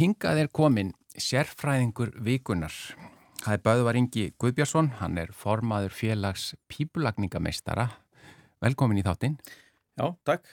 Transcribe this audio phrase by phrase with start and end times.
[0.00, 2.72] hingað er komin sérfræðingur vikunar.
[3.40, 7.86] Það er Böðvar Ingi Guðbjörnsson, hann er formaður félags pípulagningameistara.
[8.64, 9.36] Velkomin í þáttinn.
[10.00, 10.48] Já, takk.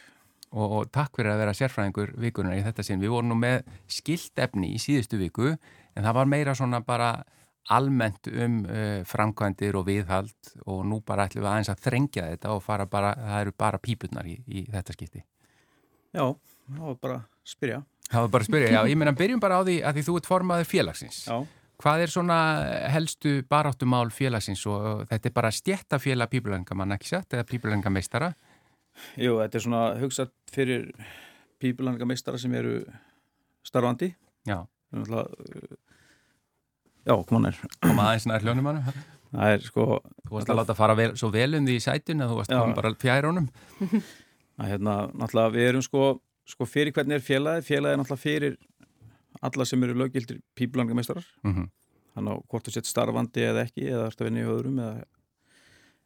[0.52, 3.00] Og, og takk fyrir að vera sérfræðingur vikunar í þetta sinn.
[3.04, 7.12] Við vorum nú með skilt efni í síðustu viku, en það var meira svona bara
[7.72, 12.54] almennt um uh, framkvæmdir og viðhald og nú bara ætlum við aðeins að þrengja þetta
[12.56, 15.24] og fara bara, það eru bara pípurnar í, í þetta skipti.
[16.16, 17.82] Já, það var bara að spyrja.
[18.08, 20.14] Það var bara að spyrja, já, ég meina byrjum bara á því að því þú
[20.20, 21.18] ert formaður félagsins.
[21.28, 21.38] Já.
[21.78, 22.38] Hvað er svona
[22.90, 28.32] helstu baráttumál félagsins og þetta er bara stjættafélag pípulengamann, ekki satt, eða pípulengameistara?
[29.20, 30.88] Jú, þetta er svona hugsað fyrir
[31.62, 32.80] pípulengameistara sem eru
[33.68, 34.10] starfandi.
[34.48, 34.64] Já.
[37.08, 37.60] Já, koma nær.
[37.84, 38.96] Koma aðeins nær hljónumannu?
[39.28, 39.84] Það er sko...
[40.24, 42.56] Þú varst að láta fara vel, svo vel um því í sætun að þú varst
[42.80, 43.52] bara fjærónum.
[43.84, 46.08] Það er hérna, náttúrulega, við erum sko
[46.48, 48.58] sko fyrir hvernig er félagi, félagi er náttúrulega fyrir
[49.44, 51.70] alla sem eru löggildir píplangameistarar mm -hmm.
[52.16, 55.04] þannig að hvort þú sett starfandi eða ekki eða ert að vinna í öðrum eða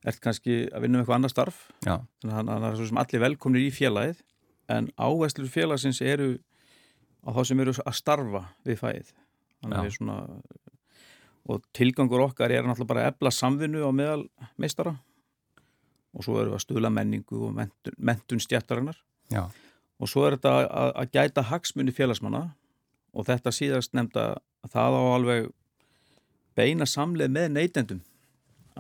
[0.06, 1.72] ert kannski að vinna um eitthvað annar starf.
[1.86, 2.02] Já.
[2.22, 4.22] þannig að það er svo sem allir velkomnir í félagið
[4.68, 6.40] en áherslur félagsins eru
[7.22, 8.82] á þá sem eru að starfa við
[9.62, 10.42] við svona
[11.46, 15.00] og tilgangur okkar er náttúrulega bara að ebla samvinnu á meðal meistara.
[16.14, 18.98] Og svo eru við að stuðla menningu og mentun, mentun stjættarinnar
[19.30, 19.48] Já
[20.02, 22.42] og svo er þetta að, að gæta hagsmunni félagsmanna
[23.14, 24.26] og þetta síðast nefnda
[24.66, 25.50] að það á alveg
[26.58, 28.02] beina samleið með neytendum.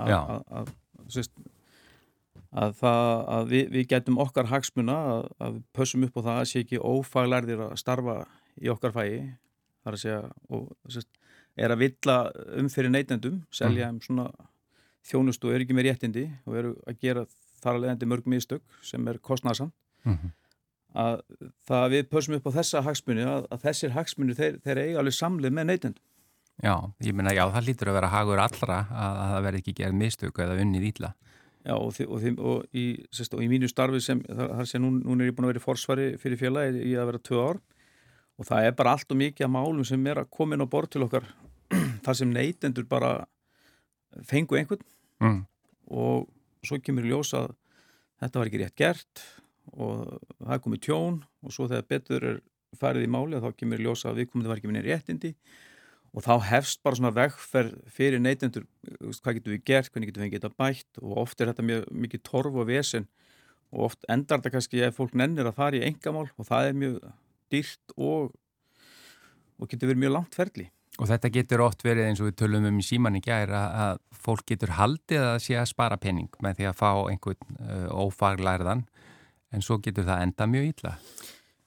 [0.02, 0.11] Að,
[0.50, 0.72] að,
[2.52, 4.97] að, að við, við getum okkar hagsmuna
[5.38, 8.17] að við pössum upp á það að sé ekki ófaglærðir að starfa
[8.61, 9.11] í okkar fæi
[9.83, 10.22] þar að segja
[10.53, 11.11] og sérst,
[11.59, 12.17] er að villa
[12.58, 14.30] um fyrir neytendum selja um svona
[15.06, 17.25] þjónustu og er ekki með réttindi og eru að gera
[17.61, 19.75] þar að leiðandi mörg mistök sem er kostnarsamt
[20.06, 20.38] mm -hmm
[20.92, 21.22] að
[21.67, 25.17] það við pössum upp á þessa hagsmunni að, að þessir hagsmunni þeir, þeir eiga alveg
[25.17, 26.02] samlið með neytend
[26.61, 29.75] Já, ég minna já, það lítur að vera hagur allra að, að það verði ekki
[29.80, 31.14] gerð mistöku eða unnið ítla
[31.62, 34.81] Já, og, þi, og, þi, og, í, sérst, og í mínu starfi sem þar sem
[34.81, 37.44] nú, nú er ég búin að vera í forsvari fyrir fjöla í að vera tvö
[37.52, 37.59] ár.
[38.41, 40.73] Og það er bara allt og mikið að málum sem er að koma inn á
[40.73, 41.28] bort til okkar.
[42.06, 43.12] Þar sem neytendur bara
[44.25, 44.81] fengu einhvern.
[45.22, 45.44] Mm.
[45.94, 46.23] og
[46.66, 47.52] svo kemur í ljós að
[48.23, 49.22] þetta var ekki rétt gert
[49.78, 50.06] og
[50.40, 52.40] það er komið tjón og svo þegar betur er
[52.80, 55.34] farið í máli þá kemur ljósa að við komum það var ekki minni réttindi
[56.12, 60.36] og þá hefst bara svona vegferð fyrir neytendur hvað getur við gert, hvernig getur við
[60.36, 63.08] geta bætt og oft er þetta mjög mikið torf og vesen
[63.72, 66.78] og oft endar þetta kannski ef fólk nennir að fara í engamál og það er
[66.82, 67.00] mjög
[67.52, 68.32] dýrt og,
[69.59, 70.68] og getur verið mjög langt ferli.
[71.00, 74.02] Og þetta getur oft verið eins og við tölum um í síman í gæra að
[74.22, 78.84] fólk getur haldið að sé að spara penning með því að fá einhvern uh, ófaglærðan
[79.51, 80.95] en svo getur það enda mjög ítla.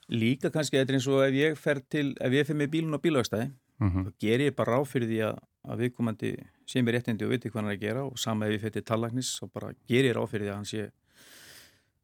[0.08, 2.96] Líka kannski þetta er eins og ef ég fer til, ef ég fer með bílun
[2.96, 4.04] á bílagstæði mm -hmm.
[4.04, 6.30] þá ger ég bara ráð fyrir því að, að viðkomandi
[6.66, 8.70] sé mér réttindi og viti hvað hann er að gera og sama ef ég fer
[8.70, 10.90] til tallagnis þá bara ger ég ráð fyrir því að hann sé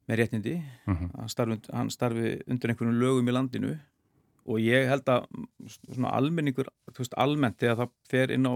[0.08, 0.54] með réttindi
[0.86, 1.10] mm -hmm.
[1.18, 3.78] hann, starfi, hann starfi undir einhvern lögum í landinu
[4.46, 5.26] og ég held að
[5.94, 8.54] svona almenningur, þú veist almennt þegar það fer inn á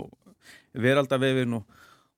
[0.72, 1.64] veraldavefin og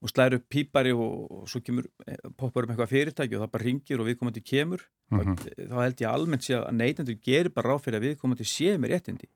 [0.02, 3.54] og slæru upp pípari og, og svo kemur, eh, poppar um eitthvað fyrirtæki og það
[3.54, 5.36] bara ringir og viðkomandi kemur mm -hmm.
[5.36, 8.76] þá, þá held ég almennt sé að neytendur gerir bara ráð fyrir að viðkomandi sé
[8.76, 9.28] með réttindi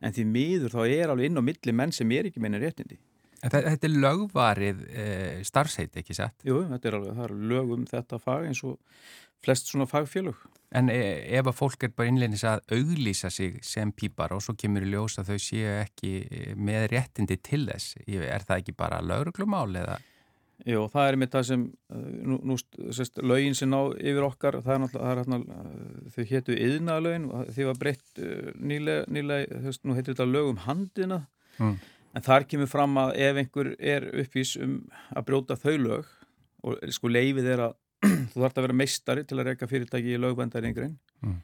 [0.00, 2.98] en því miður þá er alveg inn á milli menn sem er ekki meina réttindi
[3.36, 5.04] Þetta, þetta er lögvarið e,
[5.44, 6.40] starfsheit, ekki sett?
[6.46, 8.78] Jú, þetta er alveg, það er lög um þetta fag eins og
[9.44, 10.38] flest svona fagfélög
[10.74, 10.98] En e,
[11.38, 14.90] ef að fólk er bara innlegnis að auglýsa sig sem pípar og svo kemur í
[14.90, 16.12] ljós að þau séu ekki
[16.58, 19.96] með réttindi til þess, er það ekki bara lögruglumál eða?
[20.66, 21.64] Jú, það er með það sem
[22.26, 22.56] nú, nú
[22.96, 25.58] sérst, lögin sem ná yfir okkar það er náttúrulega,
[26.14, 28.22] þau héttu yðnaðalögin, þau var breytt
[28.56, 31.20] nýlega, nýlega, þú veist, nú heitir þetta lögum handina,
[31.60, 31.74] mm.
[32.16, 34.78] en þar kemur fram að ef einhver er uppvís um
[35.12, 36.14] að brjóta þau lög
[36.66, 37.76] og sko leifið er að
[38.32, 41.38] þú þarfst að vera meistari til að reyka fyrirtæki í lögbændaringurinn mm.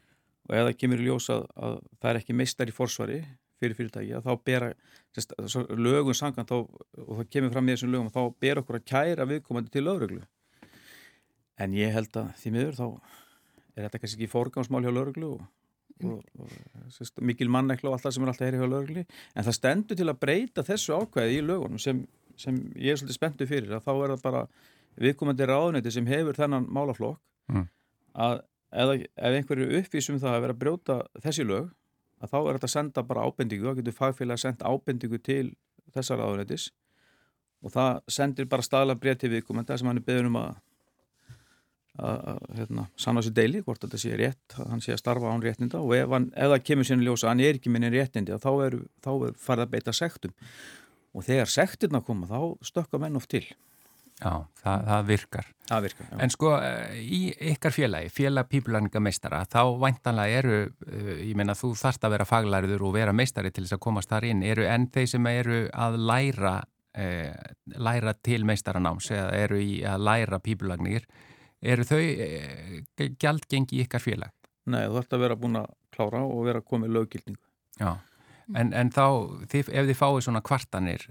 [0.49, 3.21] og ef það kemur í ljós að, að það er ekki meistari í forsvari
[3.63, 4.69] fyrir fyrirtæki að þá bera
[5.15, 5.33] sérst,
[5.77, 9.27] lögum sangan þá, og það kemur fram í þessum lögum þá ber okkur að kæra
[9.29, 10.23] viðkomandi til lögreglu.
[11.61, 15.45] En ég held að því miður þá er þetta kannski ekki fórgámsmál hjá lögreglu og,
[16.03, 16.55] og, og
[16.93, 19.05] sérst, mikil mannekla og allt það sem er alltaf heyri hjá lögreglu.
[19.33, 22.03] En það stendur til að breyta þessu ákvæði í lögunum sem,
[22.39, 24.45] sem ég er svolítið spenntu fyrir að þá er það bara
[25.01, 27.19] viðkomandi ráðnöyti sem hefur þennan málaflokk
[27.51, 27.67] mm.
[28.13, 28.41] að
[28.71, 31.71] ef, ef einhverju uppvísum það að vera að brjóta þessi lög
[32.23, 35.47] að þá er þetta að senda bara ábendingu, þá getur fagfélag að senda ábendingu til
[35.93, 36.69] þessar aðunætis
[37.63, 40.53] og það sendir bara staðla breyð til viðkomandi sem hann er beður um að
[41.93, 45.43] að hérna, sanna sér deili, hvort þetta sé rétt að hann sé að starfa án
[45.43, 48.49] réttinda og ef, hann, ef það kemur sérna ljósa hann er ekki minni réttindi þá
[48.65, 50.33] er, þá er farið að beita sektum.
[51.13, 53.45] Og þegar sektirna koma þá stökka menn oft til
[54.23, 55.47] Já, það, það virkar.
[55.67, 56.17] Það virkar, já.
[56.23, 56.51] En sko,
[56.95, 57.21] í
[57.51, 62.85] ykkar félagi, félag pípulagningameistara, þá væntanlega eru, eh, ég meina, þú þarft að vera faglæriður
[62.87, 65.99] og vera meistari til þess að komast þar inn, eru enn þeir sem eru að
[66.11, 66.55] læra,
[66.95, 67.35] eh,
[67.75, 71.07] læra til meistaranáms eða eru í að læra pípulagnir,
[71.61, 72.81] eru þau eh,
[73.19, 74.31] gjaldgengi í ykkar félag?
[74.65, 77.43] Nei, þú þarft að vera búin að klára og vera komið löggildningu.
[77.79, 77.97] Já.
[78.51, 79.05] En, en þá,
[79.51, 81.05] þið, ef þið fáið svona kvartanir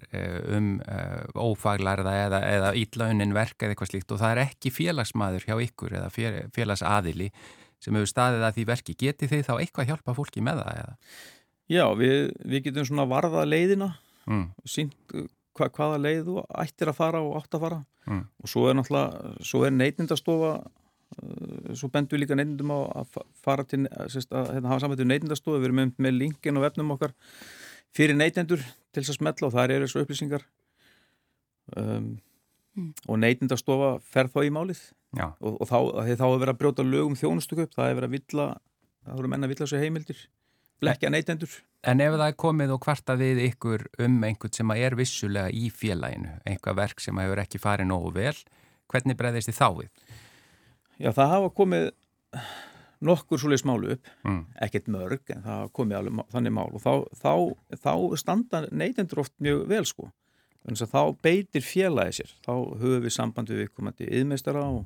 [0.52, 5.46] um uh, ófaglarða eða, eða ítlaunin verk eða eitthvað slíkt og það er ekki félagsmaður
[5.49, 6.11] hjá ykkur eða
[6.52, 7.31] félagsadili
[7.82, 10.82] sem hefur staðið að því verki, geti þið þá eitthvað hjálpa fólki með það?
[10.82, 11.23] Eða?
[11.73, 12.19] Já, við,
[12.52, 13.88] við getum svona varða leiðina
[14.28, 14.44] mm.
[14.69, 15.17] sínt
[15.56, 18.23] hva, hvaða leið þú ættir að fara og átt að fara mm.
[18.44, 20.81] og svo er náttúrulega, svo er neitindastofa Eh,
[21.79, 25.61] svo bendum við líka neyndum á að fara til sérst, að hérna, hafa samvættu neytindastofu
[25.61, 27.14] við erum með, með linkin og vefnum okkar
[27.93, 30.44] fyrir neytendur til þess að smetla og það er þessu upplýsingar.
[31.76, 32.11] Um,
[32.76, 32.93] mm.
[33.09, 34.82] og neytindastofa fer þá í málið.
[35.20, 35.79] Og, og þá,
[36.17, 38.47] þá er verið að brjóta lögum þjónustuköp, það er verið að villa
[39.03, 40.23] það voru menna að villa þessu heimildir
[40.82, 41.53] leggja neytendur.
[41.87, 45.70] En ef það er komið og hvarta við ykkur um einhvern sem er vissulega í
[45.75, 48.37] félaginu einhver verk sem hefur ekki farið nógu vel
[48.93, 49.91] hvernig breyðist þið þá við?
[51.02, 51.88] Já, það hafa komið
[53.02, 54.43] nokkur svolítið smálu upp, mm.
[54.62, 57.32] ekkert mörg, en það hafa komið alveg þannig mál og þá, þá,
[57.82, 60.10] þá standa neytendur oft mjög vel sko.
[60.62, 64.84] Þannig að þá beitir félagið sér, þá höfum við sambandi við komandi yðmeistara og,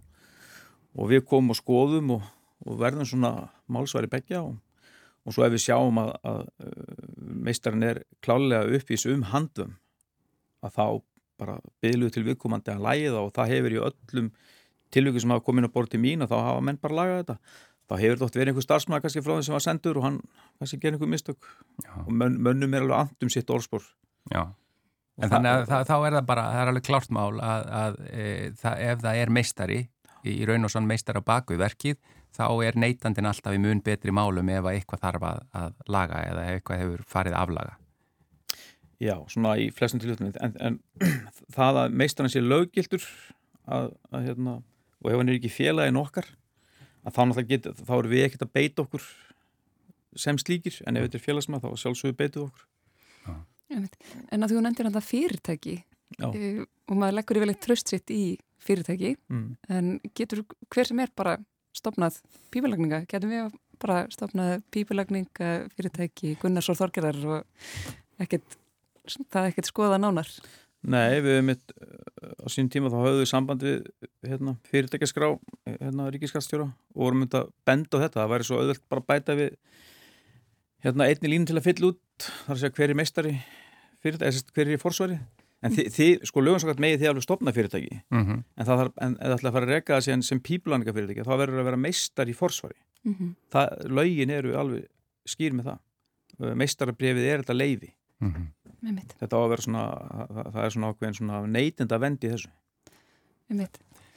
[0.96, 2.30] og við komum og skoðum og,
[2.64, 3.34] og verðum svona
[3.68, 4.56] málsværi begja og,
[5.26, 6.40] og svo ef við sjáum að, að
[7.44, 9.76] meistarinn er klálega upp í þessu umhandum
[10.64, 10.86] að þá
[11.36, 14.30] bara byrjuð til viðkomandi að læða og það hefur í öllum
[14.94, 17.38] tilvíku sem hafa komin á borð til mín og þá hafa menn bara lagað þetta.
[17.86, 20.20] Þá hefur þetta verið einhver starfsmæð kannski frá þeim sem var sendur og hann
[20.58, 21.50] kannski gerir einhver mistök.
[21.84, 21.92] Já.
[22.02, 23.84] og mön, mönnum er alveg andum sitt orðspor.
[24.32, 24.42] Já,
[25.22, 28.26] en þannig að þá er það bara, það er alveg klárt mál að, að e,
[28.58, 29.80] það, ef það er meistari
[30.26, 32.00] í raun og sann meistar á baku verkið
[32.36, 36.46] þá er neytandin alltaf í mun betri málum ef eitthvað þarf að, að laga eða
[36.52, 37.76] eitthvað hefur farið aflaga.
[39.02, 40.78] Já, svona í flestum tilhjóttunum en, en
[41.56, 43.04] það að meistarinn sé löggildur
[43.64, 44.56] að, að hérna
[45.06, 46.26] og ef hann er ekki félagin okkar
[47.06, 49.04] þá, get, þá erum við ekkert að beita okkur
[50.18, 50.80] sem slíkir.
[50.88, 52.64] En ef þetta er félagsmað þá sjálfsögur beituð okkur.
[53.26, 53.36] Ja.
[54.34, 55.76] En að þú nefndir alltaf fyrirtæki
[56.22, 59.46] uh, og maður leggur yfirleitt tröst sitt í fyrirtæki mm.
[59.74, 61.36] en getur hver sem er bara
[61.76, 62.20] stopnað
[62.54, 68.56] pípilagninga, getur við bara stopnað pípilagninga fyrirtæki Gunnarsór Þorgerar og ekkert,
[69.04, 70.30] það er ekkert skoða nánar
[70.87, 71.73] Nei, við hefum mitt
[72.23, 73.87] á sín tíma þá höfðu við samband við
[74.26, 75.31] hérna, fyrirtækjaskrá
[75.67, 78.20] hérna, ríkiskastjóra og vorum myndið að benda á þetta.
[78.20, 79.50] Það væri svo auðvöld bara að bæta við
[80.87, 83.34] hérna, einni línu til að fylla út þar að segja hver er meistari
[84.05, 85.19] fyrirtæki, hver er í forsvari.
[85.64, 88.02] En þið, þið sko lögumsakart megið þið alveg stopna fyrirtæki.
[88.12, 88.43] Mm -hmm.
[88.55, 91.32] en það þarf, en eða ætla að fara að reka það sem píplaninga fyrirtæki, þá
[91.40, 92.78] verður að vera meistar í forsvari.
[93.02, 93.32] Mm -hmm.
[93.50, 94.87] það, lögin eru alveg
[95.26, 95.81] skýr með það.
[96.61, 97.90] Meistarabrefið er þetta leiði
[98.20, 98.46] mm -hmm
[98.82, 102.55] þetta á að vera svona það, það er svona ákveðin svona neytinda vendi þessu.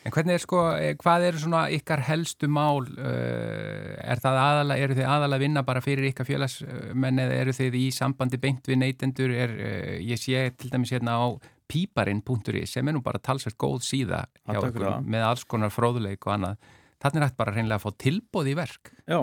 [0.07, 4.85] En hvernig er sko, eh, hvað eru svona ykkar helstu mál eh, er það aðalega,
[4.85, 8.69] eru þið aðalega að vinna bara fyrir ykkar félagsmenn eða eru þið í sambandi beint
[8.69, 9.33] við neytendur?
[9.35, 11.27] Er, eh, ég sé til dæmis hérna á
[11.69, 16.37] píparinn.ri sem er nú bara talsveit góð síða hjá ykkur með alls konar fróðuleik og
[16.37, 16.71] annað,
[17.03, 18.93] þannig er þetta bara reynilega að fá tilbóð í verk.
[19.03, 19.19] Já,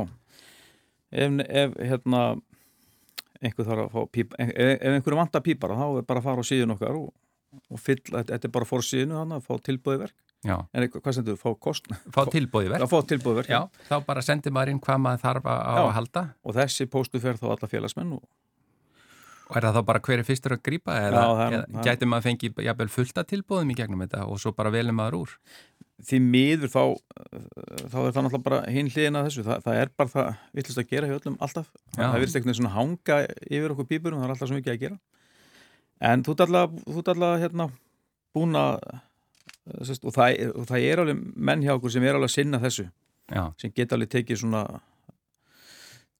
[1.10, 2.22] ef, ef hérna
[3.42, 6.44] einhver þarf að fá píp ef, ef einhverju vantar pípar þá er bara að fara
[6.44, 7.10] á síðun okkar og,
[7.72, 10.16] og fyll, þetta er bara fór síðunu þannig að fá tilbúið verk.
[10.46, 10.56] Já.
[10.76, 11.86] en hvað sendur þú, fá kost?
[12.14, 15.48] Fá tilbúið verk, fá tilbúið verk Já, þá bara sendir maður inn hvað maður þarf
[15.50, 16.24] að, að halda.
[16.44, 18.26] Og þessi póstu fer þá alla félagsmenn og
[19.46, 22.88] Og er það þá bara hverju fyrstur að grýpa eða, eða gæti maður fengið jafnvel
[22.90, 25.34] fullta tilbúðum í gegnum þetta og svo bara velum maður úr?
[26.06, 26.82] Því miður þá,
[27.88, 29.44] þá er það náttúrulega bara hinn hliðin að þessu.
[29.46, 30.26] Það, það er bara það
[30.58, 31.70] vittlust að gera hjá öllum alltaf.
[31.96, 32.02] Já.
[32.02, 34.98] Það virðist eitthvað svona hanga yfir okkur pípurum, það er alltaf svo mikið að gera.
[36.10, 36.44] En þú ert
[37.14, 37.68] alltaf hérna,
[38.36, 38.76] búin að,
[39.72, 42.90] og það, og það er alveg menn hjá okkur sem er alveg að sinna þessu,
[43.32, 43.42] Já.
[43.56, 44.66] sem geta alveg tekið svona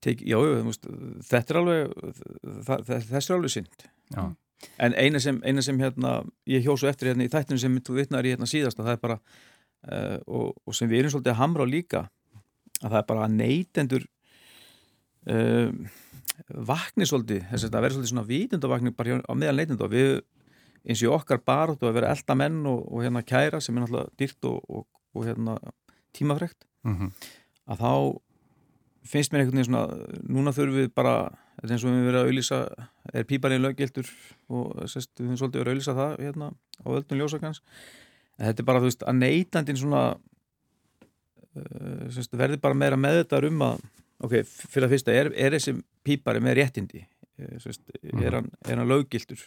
[0.07, 0.89] tek, já, veist,
[1.27, 1.95] þetta er alveg
[2.67, 4.23] það, þess er alveg synd já.
[4.87, 6.17] en eina sem, eina sem hérna,
[6.51, 9.19] ég hjósu eftir hérna, í þættinu sem þú vitnar í hérna, síðast það er bara
[9.85, 12.03] uh, og, og sem við erum svolítið að hamra á líka
[12.83, 14.07] að það er bara að neytendur
[15.33, 15.71] uh,
[16.71, 20.13] vakni svolítið þess að það verður svolítið svona vitundavakning bara á meðal neytendu og við
[20.87, 23.85] eins og okkar bara þú að vera elda menn og, og hérna kæra sem er
[23.85, 25.57] náttúrulega dýrt og, og hérna
[26.17, 27.11] tímafrekt mm -hmm.
[27.67, 28.21] að þá
[29.07, 29.85] finnst mér einhvern veginn svona
[30.27, 32.59] núna þurfum við bara, þetta er eins og við verðum að auðlýsa
[33.15, 34.09] er píparinn löggildur
[34.49, 36.51] og sest, við höfum svolítið verið að auðlýsa það hérna
[36.83, 37.63] á öllum ljósakans
[38.39, 40.03] þetta er bara þú veist að neytandin svona
[41.57, 43.85] uh, sest, verður bara meira með þetta um að
[44.27, 45.77] ok, fyrir að fyrsta, er, er þessi
[46.07, 47.03] pípari með réttindi?
[47.37, 49.43] Eh, sest, er, hann, er hann löggildur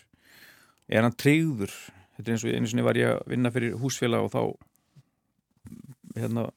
[0.90, 1.74] er hann tryggður?
[2.18, 4.42] Þetta er eins og einu sinni var ég að vinna fyrir húsfélag og þá
[6.20, 6.48] hérna,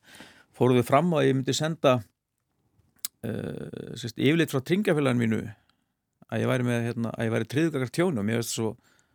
[0.56, 5.42] fóruð við fram og ég myndi senda uh, sérst, yfirleitt frá tringafélagin mínu
[6.32, 8.30] að ég væri með hérna, að ég væri tryggðgakar tjónum.
[8.32, 8.72] Ég veist svo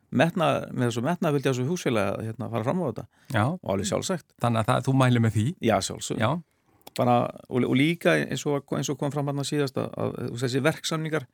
[0.10, 3.06] metna, með þessu metnaðfylgja þessu húsfélag að hérna, fara fram á þetta.
[3.34, 3.44] Já.
[3.46, 4.28] og alveg sjálfsagt.
[4.44, 5.48] Þannig að það, þú mæli með því?
[5.68, 6.46] Já, sjálfsagt
[6.98, 7.16] Bara,
[7.52, 10.38] og, og líka eins og, eins og kom fram hann að síðast að, að, að
[10.42, 11.28] þessi verksamningar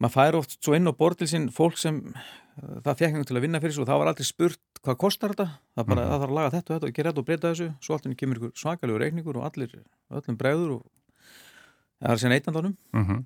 [0.00, 1.98] maður fær oft svo inn á bortil sín fólk sem
[2.56, 5.34] það fekk einhvern til að vinna fyrir svo og það var aldrei spurt hvað kostar
[5.34, 5.48] þetta?
[5.74, 6.10] Það, bara, mm.
[6.12, 7.68] það þarf að laga þetta og þetta og gera þetta og breyta þessu.
[7.84, 9.74] Svo alltaf kemur ykkur svakalegu reikningur og allir
[10.20, 10.82] öllum bregður og
[11.98, 13.24] það er sér neittandánum mm -hmm.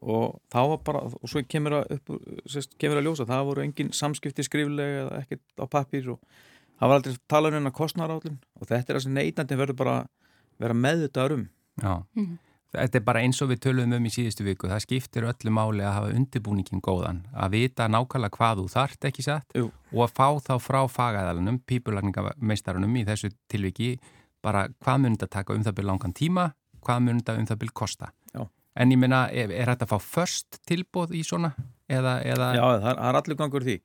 [0.00, 2.12] Og þá var bara, og svo kemur að upp,
[2.48, 6.20] sérst, kemur að ljósa, það voru engin samskipti skriflega eða ekkert á pappir og
[6.80, 9.96] það var aldrei talað um hennar kostnarállin og þetta er að neittandi verður bara
[10.60, 11.48] vera með þetta um
[11.80, 12.38] Já mm -hmm.
[12.70, 14.68] Þetta er bara eins og við töluðum um í síðustu viku.
[14.70, 17.24] Það skiptir öllu máli að hafa undirbúningin góðan.
[17.34, 19.72] Að vita nákvæmlega hvað þú þart ekki satt Jú.
[19.90, 23.98] og að fá þá frá fagæðalunum, pípulagningameistarunum í þessu tilviki,
[24.40, 26.46] bara hvað mun þetta taka um það byrja langan tíma,
[26.86, 28.12] hvað mun þetta um það byrja kosta.
[28.78, 31.54] En ég minna, er, er þetta að fá först tilbóð í svona?
[31.90, 32.52] Eða, eða...
[32.54, 33.76] Já, það er, það er allir gangur því.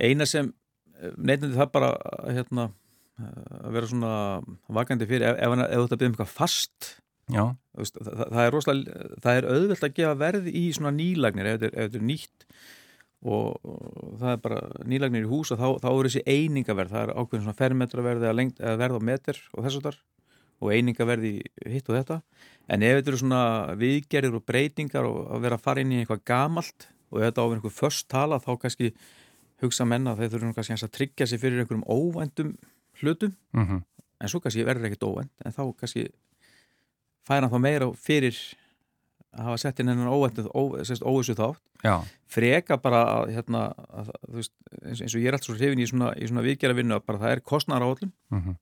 [0.00, 0.52] Eina sem,
[0.96, 1.90] eh, neittandi það bara
[2.30, 2.70] hérna,
[3.20, 4.14] að vera svona
[4.72, 6.94] vakandi fyrir, ef, ef, ef þetta byrja um eitthvað fast
[7.30, 11.60] Veist, það, það er rosalega, það er auðvelt að gefa verð í svona nýlagnir ef
[11.62, 12.46] þetta er nýtt
[13.20, 17.04] og, og það er bara nýlagnir í hús og þá, þá er þessi einingaverð, það
[17.04, 20.00] er ákveðin svona fermetraverð eða, eða verð á meter og þess að þar
[20.60, 21.34] og einingaverð í
[21.72, 22.20] hitt og þetta
[22.70, 23.42] en ef þetta eru svona
[23.80, 27.46] viðgerðir og breytingar og að vera að fara inn í eitthvað gamalt og þetta á
[27.50, 28.92] einhver först tala þá kannski
[29.60, 32.54] hugsa menna að þeir þurfum kannski að tryggja sig fyrir einhverjum óvæntum
[33.00, 33.82] hlutum mm -hmm.
[34.20, 36.08] en svo kannski verður ekkert óvænt en þá kannski
[37.26, 38.36] færa hann þá meira fyrir
[39.30, 42.02] að hafa sett inn hennar óvissu þátt Já.
[42.26, 44.52] freka bara að, hérna, að, veist,
[44.82, 47.34] eins, og ég er alltaf svo hrifin í svona, svona viðgjara vinnu að bara það
[47.36, 48.48] er kostnara áallum uh mhm.
[48.48, 48.56] -huh.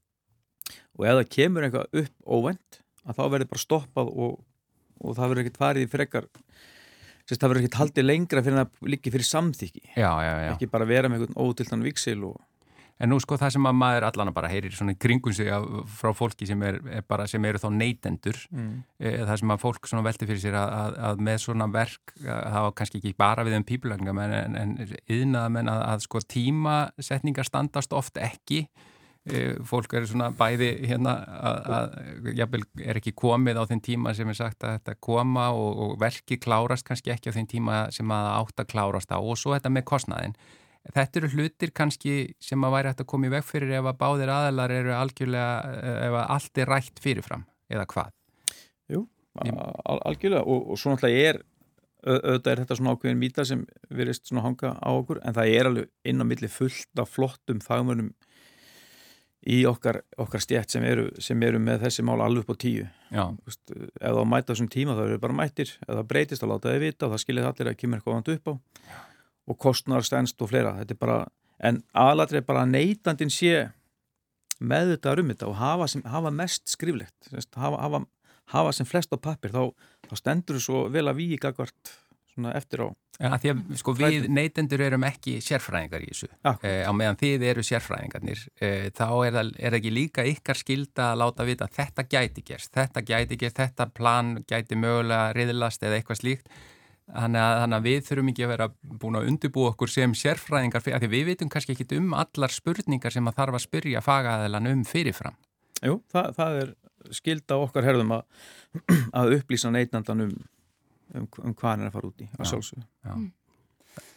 [0.98, 4.34] Og ef það kemur eitthvað upp óvend að þá verður bara stoppað og,
[4.98, 6.28] og það verður ekkert farið í frekar
[7.28, 10.52] Sérst, það verður ekkert haldið lengra fyrir að líka fyrir samþyggi já, já, já.
[10.54, 12.38] ekki bara vera með einhvern ótiltan viksil og,
[12.98, 15.66] En nú sko það sem að maður allan bara heyrir svona kringum sig af,
[16.00, 18.72] frá fólki sem, er, er bara, sem eru þá neytendur mm.
[18.98, 22.58] e, það sem að fólk velti fyrir sér að, að, að með svona verk það
[22.66, 24.74] var kannski ekki bara við um pípulagninga en, en
[25.06, 28.64] yðnað menn að, að sko tímasetningar standast oft ekki
[29.68, 31.14] fólk eru svona bæði hérna
[31.50, 31.98] að
[32.38, 35.98] jafnvel er ekki komið á þinn tíma sem er sagt að þetta koma og, og
[36.00, 39.56] verki klárast kannski ekki á þinn tíma sem að átt að klárast á og svo
[39.56, 40.38] þetta með kostnaðin
[40.94, 43.98] Þetta eru hlutir kannski sem að væri hægt að koma í veg fyrir ef að
[44.00, 48.14] báðir aðalar eru algjörlega, eh, ef að allt er rætt fyrirfram, eða hvað?
[48.94, 49.02] Jú,
[49.44, 51.40] al algjörlega og, og svo náttúrulega er,
[52.08, 55.68] auðvitað er þetta svona ákveðin mýta sem verist svona hanga á okkur en það er
[55.68, 58.12] alveg inn á milli fullt af flottum fagmörnum
[59.48, 62.86] í okkar, okkar stjætt sem eru, sem eru með þessi mál alveg upp á tíu.
[63.48, 66.74] Vist, ef það mæta þessum tíma þá eru bara mættir, ef það breytist þá láta
[66.74, 68.54] þau vita og það skilir allir að kemur eitthvað vant upp á.
[68.88, 68.98] Já
[69.48, 71.26] og kostnar stænst og fleira bara,
[71.64, 73.70] en aðlatri er bara neytandin sé
[74.58, 78.02] með þetta um þetta og hafa, sem, hafa mest skriflegt hafa, hafa,
[78.52, 79.72] hafa sem flest á pappir þá,
[80.10, 81.94] þá stendur þú svo vel að við gagvart
[82.46, 82.88] eftir á.
[83.18, 86.28] Ja, Því að sko, við neytendur erum ekki sérfræðingar í þessu.
[86.62, 91.22] Eh, á meðan þið eru sérfræðingarnir eh, þá er er ekki líka ykkar skilda að
[91.24, 95.98] láta vita að þetta gæti gerst þetta gæti gerst, þetta plan gæti mögulega riðlast eða
[95.98, 96.52] eitthvað slíkt.
[97.08, 98.66] Þannig að, þannig að við þurfum ekki að vera
[99.00, 103.14] búin að undirbúa okkur sem sérfræðingar fyrir, því við veitum kannski ekki um allar spurningar
[103.14, 105.38] sem að þarf að spyrja fagaðilan um fyrirfram.
[105.80, 106.74] Jú, það, það er
[107.16, 108.44] skilda okkar herðum að,
[109.22, 110.36] að upplýsa neitnandan um,
[111.14, 112.86] um, um hvað hann er að fara út í að sjálfsögðu.
[113.04, 113.26] Mm.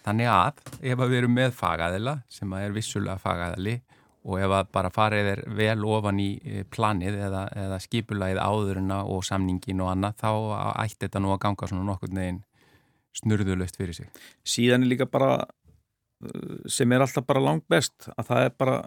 [0.05, 3.79] Þannig að ef við erum með fagaðila sem er vissulega fagaðili
[4.21, 9.01] og ef að bara farið er vel ofan í eh, planið eða, eða skipulagið áðurina
[9.09, 10.31] og samningin og annað þá
[10.83, 12.43] ætti þetta nú að ganga svona nokkur neginn
[13.17, 14.11] snurðulöst fyrir sig.
[14.47, 18.77] Síðan er líka bara uh, sem er alltaf bara langt best að það er bara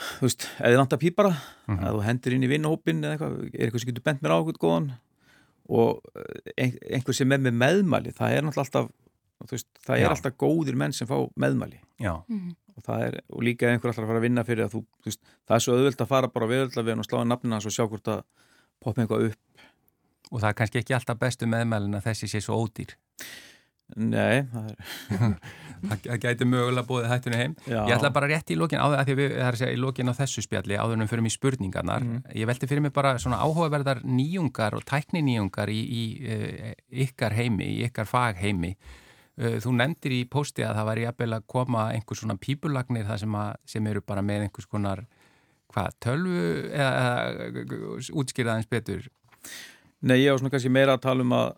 [0.00, 1.86] þú veist, eða langt að pýpara mm -hmm.
[1.86, 4.38] að þú hendur inn í vinnahópin eða eitthvað, er eitthvað sem getur bent mér á
[4.40, 4.90] eitthvað góðan
[5.70, 8.90] og uh, einhver sem er með meðmæli, það er náttúrulega alltaf
[9.50, 10.10] veist, það er Já.
[10.10, 11.80] alltaf góðir menn sem fá meðmæli.
[12.28, 12.50] Mm
[12.80, 15.10] og það er, og líka einhver alltaf að fara að vinna fyrir að þú, þú
[15.10, 17.84] veist, það er svo auðvilt að fara bara á viðöldavegin og sláða nafnina og sjá
[17.84, 18.22] hvort að
[18.80, 19.64] poppa einhvað upp.
[20.30, 22.94] Og það er kannski ekki alltaf bestu meðmælin að þessi sé svo ódýr
[23.96, 25.34] Nei, það er
[25.90, 27.78] Það gæti mögulega búið hættunni heim Já.
[27.88, 30.12] Ég ætla bara rétt í lókin að því við, það er að segja í lókin
[30.12, 32.18] á þessu spjalli áður en fyrir mig spurningarnar mm.
[32.36, 36.74] Ég velti fyrir mig bara svona áhugaverðar nýjungar og tækni nýjungar í, í, eh,
[37.06, 38.74] ykkar heimi, í ykkar fagheimi
[39.40, 43.22] Eh, þú nefndir í pósti að það var jafnvel að koma einhvers svona pípulagnir það
[43.22, 45.04] sem, að, sem eru bara með einhvers konar
[45.72, 47.04] hvað, tölvu eða,
[47.46, 49.06] eða útskýrðaðins betur?
[50.04, 51.54] Nei, ég á svona kannski meira að tala um að,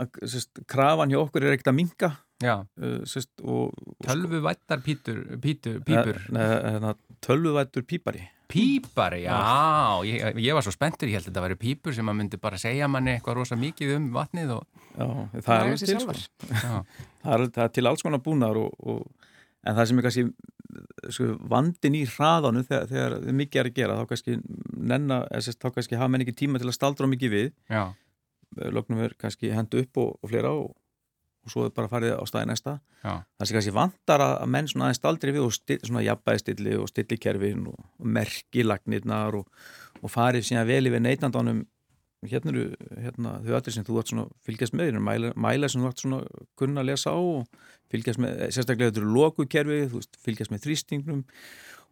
[0.00, 2.10] að sérst, krafan hjá okkur er ekkert að minga
[2.44, 6.20] uh, sérst, og, og Tölvuvættar pítur, pítur, pípur?
[6.34, 6.94] Nei, nei,
[7.24, 8.24] tölvuvættur pípari.
[8.48, 9.38] Pípar, já,
[10.04, 12.60] ég, ég var svo spenntur, ég held að þetta væri pípur sem að myndi bara
[12.60, 14.82] segja manni eitthvað rosa mikið um vatnið og...
[14.94, 15.06] Já,
[15.40, 16.16] það er alveg til sko.
[17.24, 19.32] það, er, það er til alls konar búnar og, og,
[19.64, 20.26] en það sem er kannski
[21.16, 24.38] sko, vandin í hraðanu þegar, þegar mikið er að gera, þá kannski
[24.92, 27.50] nenna, sérst, þá kannski hafa menn ekki tíma til að staldra mikið við.
[27.72, 27.84] Já.
[28.56, 30.72] Lögnum er kannski hendu upp og, og flera og
[31.44, 32.78] og svo er bara farið á staði næsta.
[33.04, 33.20] Já.
[33.36, 36.88] það sé kannski vantar að menn svona aðeins aldrei við og still, svona jafnbæðstilli og
[36.88, 39.64] stillikerfin og, og merkilagnirnar og,
[40.00, 41.66] og farið síðan vel yfir neitandanum
[42.24, 42.64] hérna eru
[43.04, 46.20] hérna, þau allir sem þú ætti svona fylgjast með mæla, mæla sem þú ætti svona
[46.56, 50.64] kunna að lesa á og fylgjast með, sérstaklega þetta eru lokukerfi, þú veist, fylgjast með
[50.64, 51.20] þrýstingnum.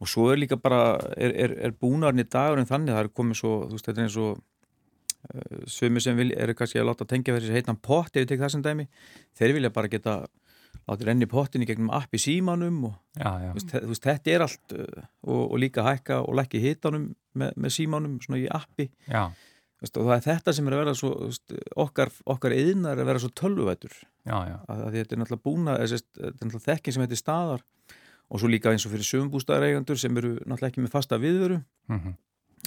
[0.03, 3.13] Og svo er líka bara er, er, er búnarinn í dagur en þannig það er
[3.21, 4.41] komið svo, þú veist, þetta er eins og
[5.31, 8.47] Eh, svömi sem vil, eru kannski að láta tengja fyrir heitan pott ef við tekum
[8.47, 8.87] það sem dæmi.
[9.39, 10.17] Þeir vilja bara geta
[10.83, 13.53] láta renni pottin í gegnum app í símanum og já, já.
[13.55, 17.75] Veist, veist, þetta er allt eh, og, og líka hækka og lækki hitanum með, með
[17.77, 18.89] símanum svona í appi.
[19.83, 21.13] Veist, og það er þetta sem er að vera svo
[21.85, 23.95] okkar, okkar eðinar er að vera svo tölvuvætur
[24.71, 27.65] að, þetta er náttúrulega búna þetta er náttúrulega þekkin sem heitir staðar.
[28.33, 31.63] Og svo líka eins og fyrir sögumbústæðareigandur sem eru náttúrulega ekki með fasta viðveru.
[31.93, 32.21] Mm -hmm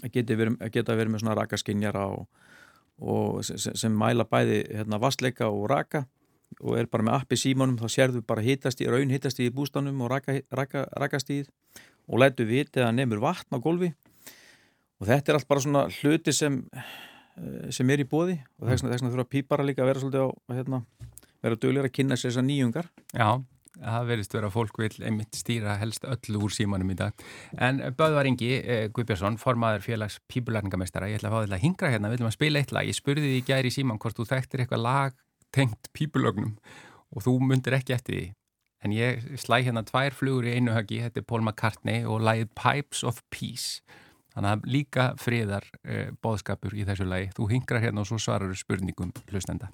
[0.04, 2.28] að geta verið, geta verið með svona rakaskinjara og,
[3.00, 6.06] og sem, sem mæla bæði hérna, vastleika og raka
[6.62, 10.12] og er bara með appi símanum þá sérðu bara hitastíð, raun hitastíð í bústanum og
[10.14, 11.50] raka, raka, rakastíð
[12.06, 13.92] og lætu viti að nefnur vatn á golfi
[15.02, 18.86] og þetta er allt bara svona hluti sem eh, sem er í bóði og þess
[18.86, 20.86] vegna þurfa pípara líka að vera svolítið á hérna,
[21.44, 22.92] vera dögulegur að kynna sér þessar nýjungar.
[23.12, 23.42] Já
[23.80, 27.26] það verist vera að fólk vil einmitt stýra helst öllu úr símanum í dag.
[27.58, 31.92] En Böðvar Ingi eh, Guðbjörnsson formaður félags pípularningamestara ég ætla að fá þetta að hingra
[31.94, 32.90] hérna, við viljum að spila eitt lag.
[32.90, 35.22] Ég spurði því gæri í síman hvort þú þekktir eitthvað lag
[35.56, 36.58] tengt pípulögnum
[37.16, 38.26] og þú myndir ekki eftir því.
[38.86, 41.02] En ég slæ hérna tvær flugur í einu höggi.
[41.06, 43.82] Þetta er Paul McCartney og lagið Pipes of Peace.
[44.36, 47.32] Þannig að líka friðar eh, bóðskapur í þessu lagi.
[47.38, 49.72] Þú hingrar hérna og svo svarar spurningum hlustenda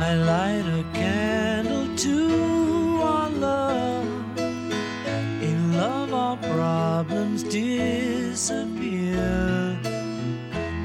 [0.00, 4.38] I light a candle to our love.
[4.38, 9.14] In love, our problems disappear.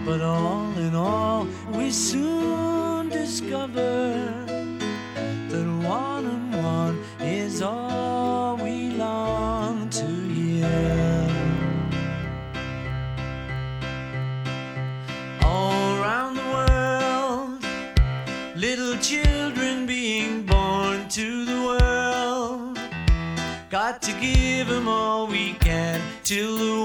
[0.06, 4.49] But all in all, we soon discover
[26.30, 26.79] till the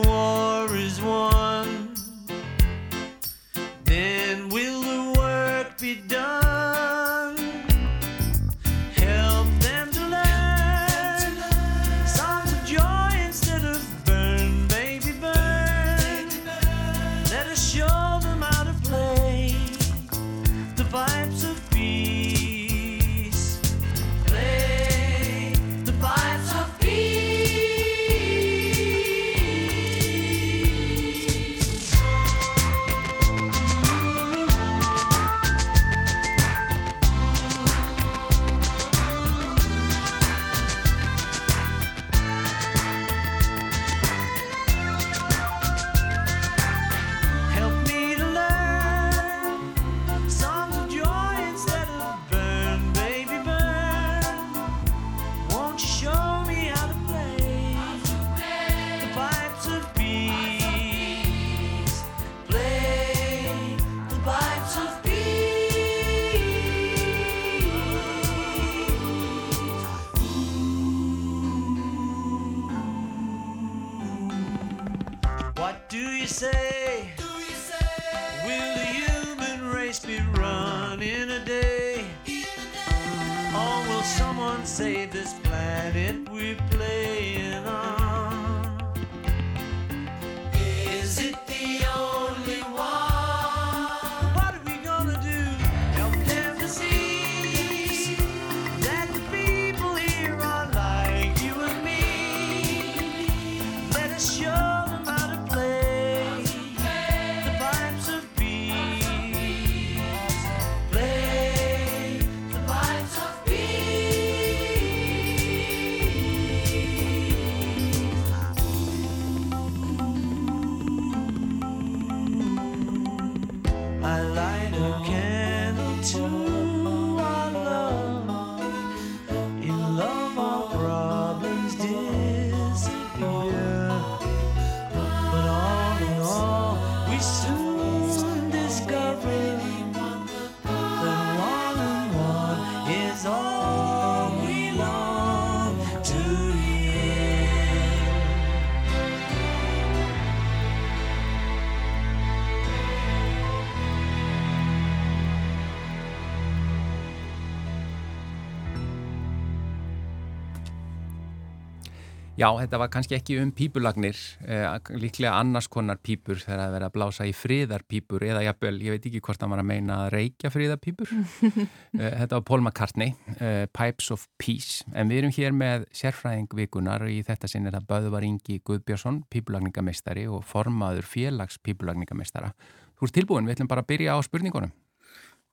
[162.34, 164.64] Já, þetta var kannski ekki um pípulagnir, eh,
[164.98, 169.04] líklega annars konar pípur þegar það verið að blása í friðarpípur eða jafnvel, ég veit
[169.06, 171.12] ekki hvort það var að meina að reykja friðarpípur.
[172.00, 177.06] eh, þetta var Paul McCartney, eh, Pipes of Peace, en við erum hér með sérfræðingvikunar
[177.06, 182.50] og í þetta sinn er það Böðvar Ingi Guðbjörnsson, pípulagningameistari og formaður félags pípulagningameistara.
[182.98, 184.74] Þú ert tilbúin, við ætlum bara að byrja á spurningunum.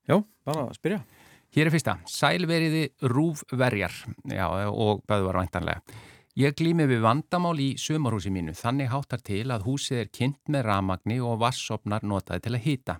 [0.10, 0.18] Já,
[0.50, 1.04] bara að spyrja.
[1.54, 3.94] Hér er fyrsta, sælveriði rúfverjar
[4.34, 5.86] já, og Böðvar væntanlega.
[6.42, 10.64] Ég glými við vandamál í sumarhúsi mínu, þannig háttar til að húsið er kynnt með
[10.66, 12.96] ramagni og vassopnar notaði til að hýta.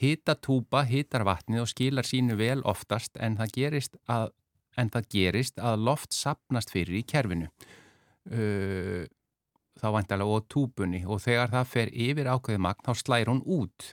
[0.00, 4.32] Hýta túpa, hýtar vatnið og skilar sínu vel oftast en það gerist að,
[4.80, 7.50] það gerist að loft sapnast fyrir í kerfinu.
[8.26, 9.04] Uh,
[9.78, 13.92] þá vantalega og túpunni og þegar það fer yfir ákveði magn þá slæir hún út.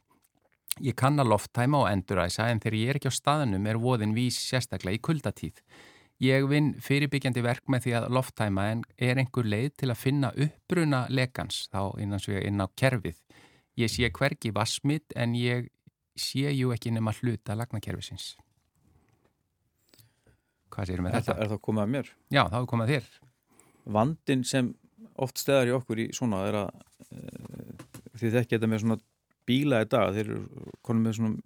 [0.82, 4.18] Ég kann að lofttæma og enduræsa en þegar ég er ekki á staðnum er voðin
[4.18, 5.62] vís sérstaklega í kuldatíð.
[6.24, 10.32] Ég vinn fyrirbyggjandi verk með því að lofttæma en er einhver leið til að finna
[10.34, 13.20] uppbruna lekans þá innan, inn á kerfið.
[13.78, 15.68] Ég sé hvergi vassmitt en ég
[16.18, 18.32] sé ju ekki nema hluta lagnakerfisins.
[20.74, 21.34] Hvað sérum við Er, þetta?
[21.36, 22.10] það- er það komið að mér?
[22.34, 23.06] Já, þá er komið að þér.
[23.98, 24.76] Vandin sem
[25.18, 26.70] oft steðar í okkur í svona er að
[27.12, 27.18] e,
[28.18, 28.98] því þekki þetta með svona
[29.48, 31.38] bíla í dag, þeir eru konum með svona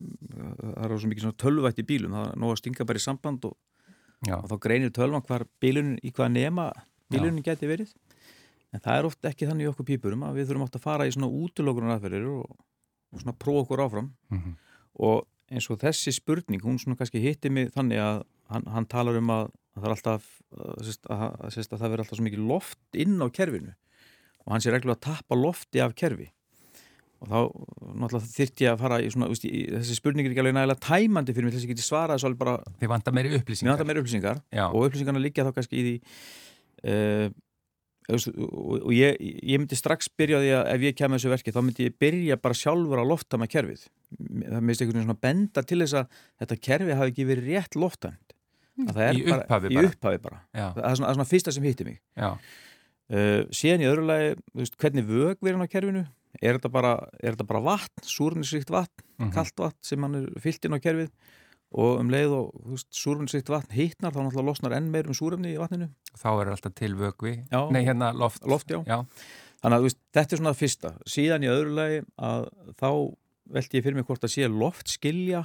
[0.57, 3.05] það eru svo mikið svona tölvætt í bílum það er nóg að stinga bara í
[3.05, 3.57] samband og,
[4.27, 6.69] Já, og þá greinir tölvan hvar bílunin í hvað nema
[7.11, 7.93] bílunin geti verið.
[8.71, 11.07] En það er oft ekki þannig í okkur pípurum að við þurfum oft að fara
[11.07, 12.51] í svona útlökunar aðferðir og,
[13.11, 14.11] og svona prófa okkur áfram.
[14.31, 14.53] Mhm,
[15.01, 18.21] og eins og þessi spurning hún svona kannski hitti mig þannig að
[18.53, 22.19] hann, hann talar um að, að það er alltaf að, að, að það verður alltaf
[22.19, 23.73] svo mikið loft inn á kerfinu.
[24.45, 26.31] Og hann sé reglulega að tappa lofti af kerfi
[27.21, 27.37] og þá
[28.01, 30.85] náttúrulega þyrti ég að fara í svona, úst, í, þessi spurning er ekki alveg nægilega
[30.87, 33.43] tæmandi fyrir mig þess að ég geti svarað þessu alveg bara, þið vantar meiri mér
[33.43, 33.75] upplýsingar.
[33.75, 34.41] vantar meira upplýsingar.
[34.71, 35.95] Og upplýsingarna liggja þá kannski í því
[36.89, 37.27] uh,
[38.11, 38.25] og,
[38.81, 41.87] og ég, ég myndi strax byrja því að ef ég kemur þessu verki þá myndi
[41.87, 43.85] ég byrja bara sjálfur að loftama kerfið.
[44.17, 47.77] Það minnst einhvern veginn svona benda til þess að þetta kerfi hafi ekki verið rétt
[47.79, 48.31] loftand
[49.05, 49.85] er Í bara, upphafi bara.
[50.25, 50.41] bara.
[50.75, 51.99] Það er svona, svona fyrsta sem hitti mig.
[53.11, 56.03] Uh, síðan í öðru lagi, þú veist, hvernig vög verið hann á kerfinu
[56.39, 60.27] er þetta bara, er þetta bara vatn, súrnisvíkt vatn mhm, kalt vatn sem hann er
[60.43, 61.11] fyllt inn á kerfið
[61.71, 65.59] og um leið og súrnisvíkt vatn hittnar þá náttúrulega losnar enn meir um súrefni í
[65.61, 65.87] vatninu
[66.19, 67.37] þá er alltaf til vögvi.
[67.71, 68.43] Nei, hérna loft.
[68.45, 68.81] loft, já.
[68.87, 69.05] Já,
[69.61, 70.89] Þannig að veist, þetta er svona það fyrsta.
[71.13, 72.45] Síðan í öðru lagi að
[72.81, 72.87] þá
[73.53, 75.43] velti ég fyrir mig hvort að sé loftskilja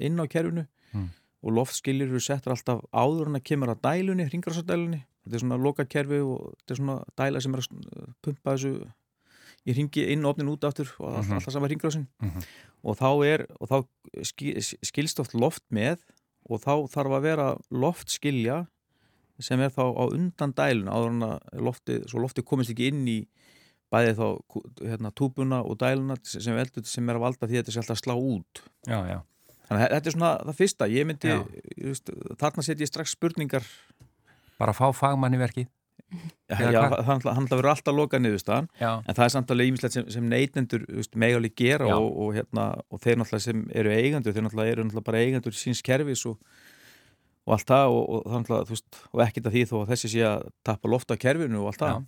[0.00, 1.06] inn á kerfinu Mm.
[1.42, 4.98] og loftskiljur eru settur alltaf áður en að kemur að dælunni, ringrásardælunni.
[5.24, 8.72] Þetta er svona lokakerfi og þetta er svona dæla sem er að pumpa þessu
[9.66, 11.38] í ringi inn og opnin út aftur og alltaf, Mhm.
[11.38, 12.42] alltaf sama ringrásin Mhm.
[12.84, 13.86] og þá er, og þá
[14.24, 15.98] ski, skilst oft loft með
[16.50, 18.66] og þá þarf að vera loftskilja
[19.40, 23.06] sem er þá á undan dælun áður en að lofti, svo lofti komist ekki inn
[23.06, 23.26] í
[23.92, 24.26] bæði þá
[24.82, 28.00] hérna, túbuna og dæluna sem, veldur, sem er að valda því að þetta sé alltaf
[28.02, 29.22] slá út já, já.
[29.68, 31.28] þannig að þetta er svona það fyrsta ég myndi,
[31.78, 33.62] ég veist, þarna setjum ég strax spurningar
[34.58, 35.66] Bara fá fagmann í verkið.
[36.52, 40.28] Já, hann verður alltaf lokað niðurstaðan Já, en það er samt alveg ímislegt sem, sem
[40.28, 40.84] neytendur
[41.18, 45.08] megáli gera og, og, hérna, og þeir náttúrulega sem eru eigendur þeir náttúrulega eru náttúrulega
[45.08, 46.38] bara eigendur síns kerfis og,
[47.46, 48.14] og allt það og,
[49.24, 52.00] ekkert að því þó að þessi sé að tappa loft á kerfinu og allt það.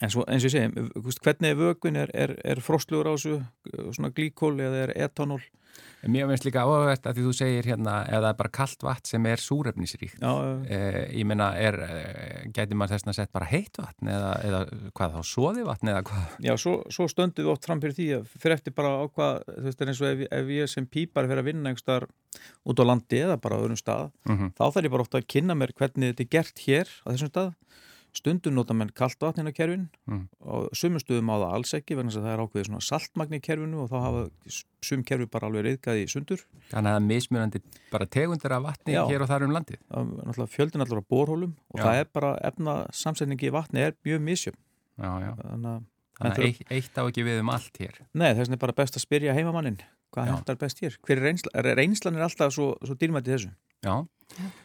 [0.00, 3.40] en svo, eins og ég segi, hvernig er vögun er, er, er frostlugur á þessu
[3.96, 5.42] svona glíkól eða er etanól
[6.04, 9.08] Mér finnst líka áhugavert að því þú segir hérna eða það er bara kallt vatn
[9.08, 10.24] sem er súrefnisríkt
[10.68, 14.60] eh, ég meina, er eh, maður þess að setja bara heitt vatn eða, eða
[14.98, 16.36] hvað þá, soði vatn eða hvað?
[16.44, 19.40] Já, svo, svo stönduð við oft fram fyrir því að fyrir eftir bara á hvað,
[19.48, 22.08] þú veist, eins og ef, ef ég sem pípar fyrir að vinna einhverstaðar
[22.68, 24.54] út á landi eða bara á öðrum stað, mm -hmm.
[24.58, 27.32] þá þarf ég bara ofta að kynna mér hvernig þetta er gert hér á þessum
[27.32, 27.52] stað
[28.14, 30.20] Stundum nota menn kallt vatn inn á kerfin mm.
[30.46, 33.80] og sumustuðum á það alls ekki vegna að það er ákveðið svona saltmagn í kerfinu
[33.82, 34.20] og þá hafa
[34.86, 36.44] sum kerfi bara alveg reyðgað í sundur.
[36.70, 39.02] Þannig að það er mismunandi bara tegundir af vatni Já.
[39.10, 39.80] hér og þar um landið?
[39.82, 41.84] Já, fjöldin allar á borhólum og já.
[41.88, 44.62] það er bara efna samsetningi í vatni er mjög misjöfn.
[44.94, 45.32] Já, já.
[45.42, 45.82] Þannig að,
[46.14, 47.98] Þannig að eitt, eitt á ekki við um allt hér?
[48.14, 49.80] Nei, þess vegna er bara best að spyrja heimamannin
[50.14, 50.98] hvað hendar best hér.
[51.02, 51.72] Hver er reynslan?
[51.78, 53.50] Reynslan er alltaf svo, svo dýrmætti þessu.
[53.84, 53.96] Já.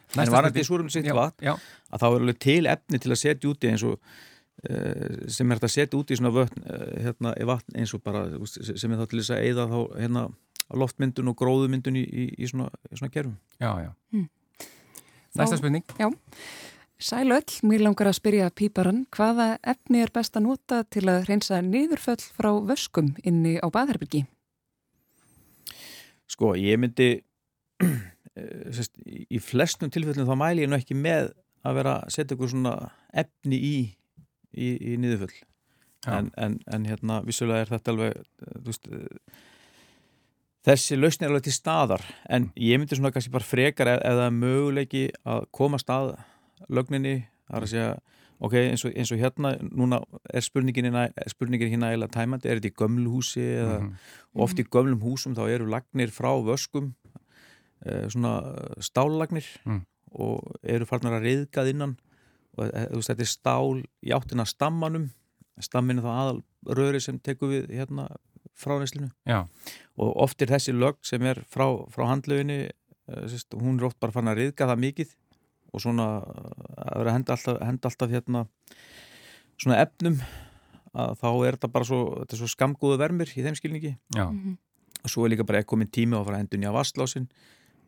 [0.10, 1.54] Næsta en varandi í súrumlisitt vatn já.
[1.94, 5.60] að þá er alveg til efni til að setja úti eins og uh, sem er
[5.60, 9.02] þetta að setja úti í svona vötn, uh, hérna, vatn eins og bara sem er
[9.02, 10.26] þá til þess að eigða þá hérna
[10.82, 13.38] loftmyndun og gróðumyndun í, í, í svona, svona gerfum.
[13.62, 13.94] Já, já.
[14.14, 14.28] Hmm.
[15.38, 15.86] Næsta spurning.
[15.98, 16.10] Já.
[17.00, 21.62] Sælöll, mér langar að spyrja píparan, hvaða efni er best að nota til að reynsa
[21.64, 24.26] niðurföll frá vöskum inni á baðherbyrgi?
[26.30, 27.14] Sko, ég myndi
[27.80, 27.88] Eh,
[28.76, 31.32] sest, í flestum tilfellum þá mæl ég nú ekki með
[31.68, 32.74] að vera að setja ykkur svona
[33.12, 33.78] efni í,
[34.56, 35.36] í, í niðurfull
[36.08, 39.40] en, en, en hérna vissulega er þetta alveg eh, veist, eh,
[40.68, 42.06] þessi lausni er alveg til staðar.
[42.30, 46.16] En ég myndi svona kannski bara frekar er möguleiki að koma stað
[46.68, 47.92] lögninni, það er að segja
[48.40, 50.00] ok, eins og, eins og hérna núna
[50.32, 50.96] er spurningin,
[51.32, 54.44] spurningin hérna eða tæmandi, er þetta í gömluhúsi eða mm -hmm.
[54.46, 56.94] oft í gömlum húsum þá eru lagnir frá vöskum.
[57.06, 57.09] Eh,
[58.12, 58.34] svona
[58.84, 59.82] stállagnir mm.
[60.20, 61.96] og eru farnar að reyðgað innan.
[62.58, 65.10] Og eh, veist, þetta er stál í áttina stammanum.
[65.60, 66.42] Stamminu þá aðal
[66.80, 68.08] röri sem tekur við hérna
[68.60, 69.10] frá næslinu
[70.00, 74.16] og oft er þessi lög sem er frá, frá handlöginni eh, hún er oft bara
[74.16, 75.16] fann að reyðga það mikið.
[75.70, 78.46] Og svona að vera að henda alltaf, henda alltaf hérna
[79.60, 80.18] svona efnum
[80.98, 83.94] að þá er þetta bara svo, þetta er svo skamgóðu vermir í þeim skilningi.
[84.16, 84.26] Já.
[85.04, 86.70] og svo er líka bara ekkomin tími á að fara að endun í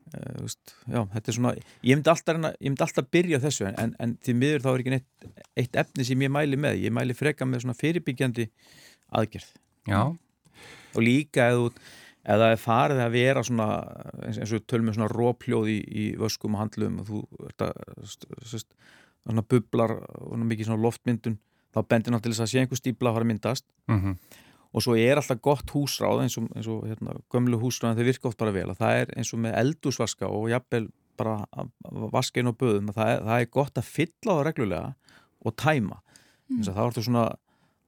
[0.09, 0.43] að Uh,
[0.91, 1.51] já, þetta er svona,
[1.87, 4.91] ég myndi alltaf, ég myndi alltaf byrja þessu en, en því miður þá er ekki
[4.91, 5.27] neitt,
[5.61, 8.49] eitt efni sem ég mæli með, ég mæli freka með svona fyrirbyggjandi
[9.21, 9.53] aðgerð.
[9.87, 10.01] Já.
[10.91, 13.69] Og líka eða það er farið að vera svona
[14.27, 17.23] eins og tölum með svona rópljóð í, í vöskum og handlum og þú
[19.21, 21.39] svona bublar og mikið svona loftmyndun
[21.71, 23.69] þá bendir náttúrulega að sé einhver stíbla að fara að myndast.
[23.87, 24.15] Mhm.
[24.15, 27.99] mm og svo er alltaf gott húsráð eins og, eins og hérna, gömlu húsráð en
[27.99, 28.69] þau virka oft bara vel.
[28.71, 30.87] Og það er eins og með eldúsvaska og jafnvel
[31.19, 31.37] bara
[32.13, 34.93] vaskein og böðum það er, það er gott að fylla það reglulega
[35.41, 35.99] og tæma.
[36.51, 36.63] Mm.
[36.67, 37.25] þá ertu svona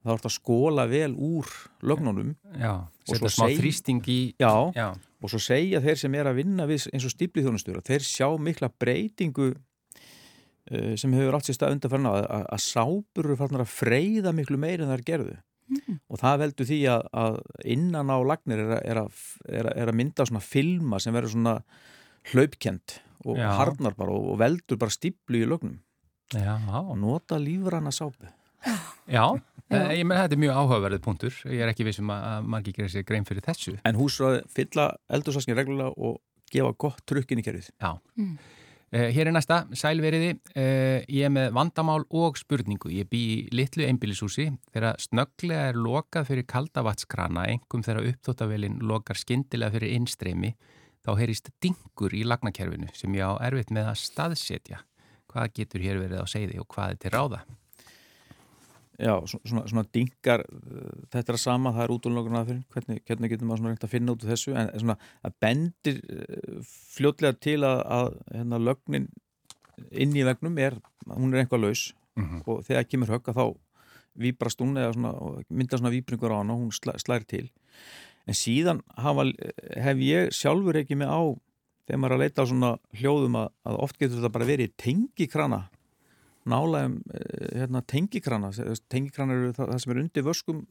[0.04, 1.48] þá ertu að skóla vel úr
[1.84, 2.34] lögnunum.
[2.60, 3.58] Já, setja smá seg...
[3.60, 4.88] þrýsting í já, já,
[5.24, 8.28] og svo segja þeir sem er að vinna við, eins og stíplið þjónustur þeir sjá
[8.40, 13.64] mikla breytingu uh, sem hefur átt sér stað undan að, að, að sábur eru farnar
[13.64, 15.96] að freyða miklu meir en það er gerðu Mm.
[16.12, 17.36] og það veldur því að, að
[17.72, 18.98] innan á lagnir er, er,
[19.48, 21.54] er, er að mynda svona filma sem verður svona
[22.32, 23.48] hlaupkjent og Já.
[23.60, 25.78] harnar bara og, og veldur bara stíplu í lögnum
[26.36, 26.58] Já.
[26.82, 28.28] og nota lífrana sápu
[29.08, 29.24] Já,
[29.68, 32.76] eh, ég menn þetta er mjög áhugaverðið punktur, ég er ekki vissum að maður ekki
[32.78, 36.20] gera sér grein fyrir þessu En húsraði fylla eldursaskin reglulega og
[36.52, 38.36] gefa gott trukkin í kerfið Já mm.
[38.94, 42.92] Uh, hér er næsta, sælveriði, uh, ég er með vandamál og spurningu.
[42.94, 49.18] Ég bý í litlu einbílisúsi þegar snögglega er lokað fyrir kaldavatnskrana, engum þegar uppþóttavelin lokar
[49.18, 50.52] skindilega fyrir innstreymi,
[51.02, 54.80] þá heyrist dingur í lagnakerfinu sem ég á erfitt með að staðsetja.
[55.26, 57.42] Hvað getur hér verið á segði og hvað er til ráða?
[58.94, 60.44] Já, svona, svona dingar,
[61.10, 64.14] þetta er að sama, það er útlunlokurinn aðfyrir, hvernig, hvernig getur maður reynd að finna
[64.14, 66.60] út af þessu, en svona að bendir eh,
[66.94, 69.08] fljótlega til að, að hérna, lögnin
[69.90, 70.78] inn í vegnum er,
[71.10, 72.42] hún er einhvað laus mm -hmm.
[72.46, 73.46] og þegar kemur högg að þá
[74.14, 75.12] výbrast hún eða svona,
[75.48, 77.50] mynda svona výbringur á hana og hún slæ, slæri til.
[78.26, 79.26] En síðan hafa,
[79.74, 81.22] hef ég sjálfur ekki með á,
[81.86, 84.76] þegar maður er að leita á svona hljóðum að, að oft getur þetta bara verið
[84.76, 85.68] tengikrana
[86.50, 88.50] nálaðum eh, hérna, tengikrana
[88.92, 90.64] tengikrana eru það, það sem er undir vöskum.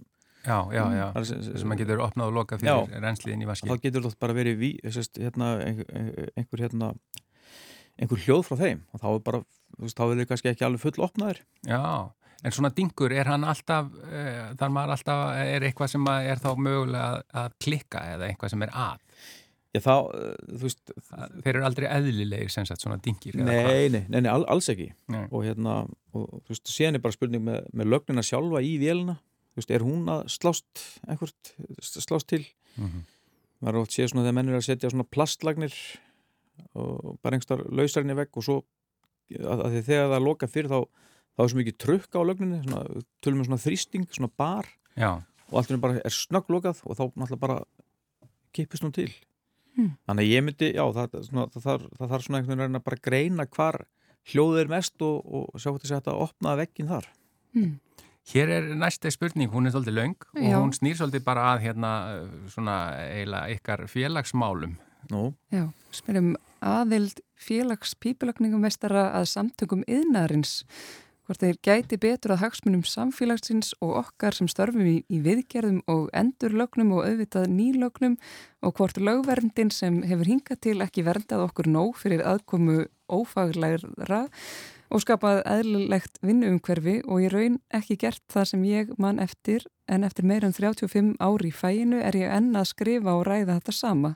[0.43, 3.77] Já, já, já, það sem, maður getur opnað og lokað fyrir reynsliðin í vaski þá
[3.85, 5.51] getur þetta bara verið ví, hérna,
[6.35, 6.89] einhver, hérna,
[7.95, 8.81] einhver hljóð frá þeim.
[8.91, 9.39] Og þá er bara,
[9.79, 12.11] þá er þau kannski ekki alveg full opnaður Já,
[12.43, 16.49] en svona dingur, er hann alltaf uh, þar maður alltaf, er eitthvað sem er þá
[16.59, 18.99] mögulega að klikka eða eitthvað sem er að
[19.73, 24.03] Já þá, uh, þú veist Þeir eru aldrei eðlilegir sem sagt svona dingir Nei, nei,
[24.05, 25.23] nei, nei alls ekki nei.
[25.29, 25.79] og hérna,
[26.13, 29.17] og þú veist, séðan er bara spurning með, með lögnina sjálfa í vélina
[29.53, 32.43] þú veist, er hún að slást einhvert, slást til
[32.75, 33.03] mm -hmm.
[33.61, 35.73] maður oft séð svona þegar mennir að setja svona plastlagnir
[36.73, 38.63] og bara einhverstar lausarinn í vegg og svo
[39.33, 40.79] að, að þegar það loka fyrir þá
[41.33, 45.23] þá er svo mikið trukk á lögninni svona, tölum við svona þrýsting, svona bar Já.
[45.49, 47.63] og allt er bara snögglokað og þá náttúrulega bara
[48.53, 49.09] kipist hún til
[49.77, 49.91] hmm.
[50.07, 52.87] þannig að ég myndi, já, það, svona, það, það, það þarf svona einhvern veginn að
[52.89, 53.79] bara greina hvar
[54.31, 57.09] hljóðið er mest og, og sjá hvort þess að þetta opnaða veggin þar
[57.57, 57.73] hmm.
[58.31, 60.55] Hér er næsta spurning, hún er svolítið laung og já.
[60.55, 61.89] hún snýr svolítið bara að hérna
[62.53, 64.77] svona eiginlega ykkar félagsmálum
[65.11, 65.33] Nú.
[65.51, 70.61] Já, spyrjum aðild félags pípulagningumestara að samtökum yðnarins
[71.33, 76.11] hvort þeir gæti betur að hagsmunum samfélagsins og okkar sem störfum í, í viðgerðum og
[76.13, 78.17] endurlögnum og auðvitað nýlögnum
[78.61, 84.27] og hvort lögverndin sem hefur hingað til ekki verndað okkur nóg fyrir aðkomu ófaglæra
[84.93, 90.05] og skapað eðlilegt vinnuumhverfi og ég raun ekki gert það sem ég mann eftir en
[90.05, 94.13] eftir meirum 35 ári í fæinu er ég enn að skrifa og ræða þetta sama.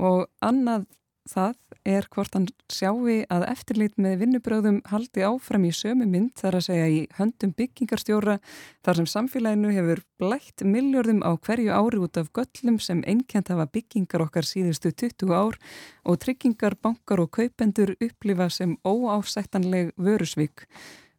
[0.00, 0.88] Og annað
[1.28, 1.56] það
[1.86, 6.66] er hvort hann sjáu að eftirlit með vinnubröðum haldi áfram í sömu mynd þar að
[6.66, 8.38] segja í höndum byggingarstjóra
[8.84, 13.68] þar sem samfélaginu hefur blætt miljörðum á hverju ári út af göllum sem einkjent hafa
[13.72, 15.60] byggingar okkar síðustu 20 ár
[16.04, 20.66] og tryggingar, bankar og kaupendur upplifa sem óásættanleg vörusvík.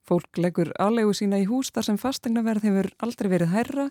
[0.08, 3.86] Fólk leggur alegu sína í hús þar sem fastegnaverð hefur aldrei verið hærra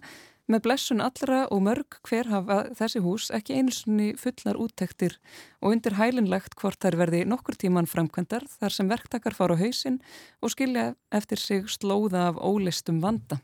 [0.50, 5.16] með blessun allra og mörg hver hafa þessi hús ekki einsunni fullar úttektir
[5.60, 10.00] og undir hælinlegt hvort þær verði nokkur tíman framkvæmdar þar sem verktakar fara á hausin
[10.42, 13.40] og skilja eftir sig slóða af ólistum vanda.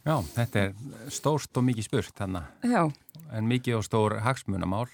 [0.00, 2.48] Já, þetta er stórst og mikið spurt þannig.
[2.64, 2.82] Já.
[3.36, 4.88] En mikið og stór hagsmunamál.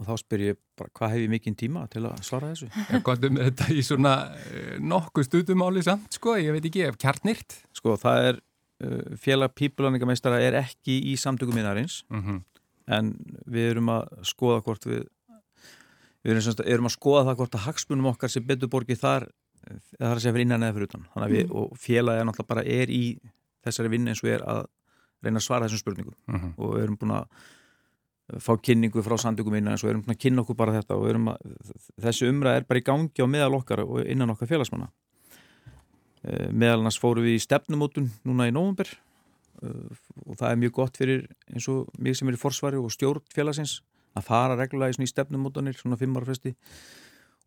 [0.00, 2.70] Og þá spyr ég bara, hvað hef ég mikinn tíma til að svara þessu?
[2.88, 4.12] Ég gott um þetta í svona
[4.48, 7.58] eh, nokkuð stutumáli samt, sko, ég veit ekki, ef kjarnirt.
[7.76, 8.40] Sko, það er
[9.20, 12.42] félag pípulaningameistara er ekki í samtökum minnarins mm -hmm.
[12.96, 13.12] en
[13.46, 15.04] við erum að skoða hvort við
[16.24, 19.28] við erum, semst, erum að skoða það hvort að hagsmunum okkar sem betur borgið þar
[19.98, 21.56] það er að segja fyrir innan eða fyrir utan við, mm.
[21.56, 23.20] og félagi er náttúrulega bara er í
[23.64, 24.66] þessari vinni eins og er að
[25.22, 26.52] reyna að svara þessum spurningum mm -hmm.
[26.56, 27.26] og við erum búin að
[28.40, 31.04] fá kynningu frá samtökum minnarins og við erum búin að kynna okkur bara þetta og
[31.08, 31.36] að,
[32.00, 35.09] þessi umræð er bara í gangi á meðal okkar og innan okkar félagsmanna Eh,
[36.22, 38.90] meðal annars fóru við í stefnumótun núna í nógumber
[39.62, 39.92] eh,
[40.26, 43.24] og það er mjög gott fyrir eins og mig sem er í forsvari og stjórn
[43.34, 43.78] félagsins
[44.18, 46.54] að fara reglulega í stefnumótanir svona fimmarfesti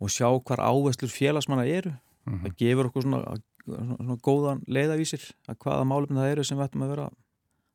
[0.01, 1.93] og sjá hvar áherslur félagsmanna eru.
[2.23, 2.43] Mm -hmm.
[2.43, 6.83] það gefur okkur svona, svona góðan leiðavísir að hvaða málefni það eru sem við ættum
[6.83, 7.05] að vera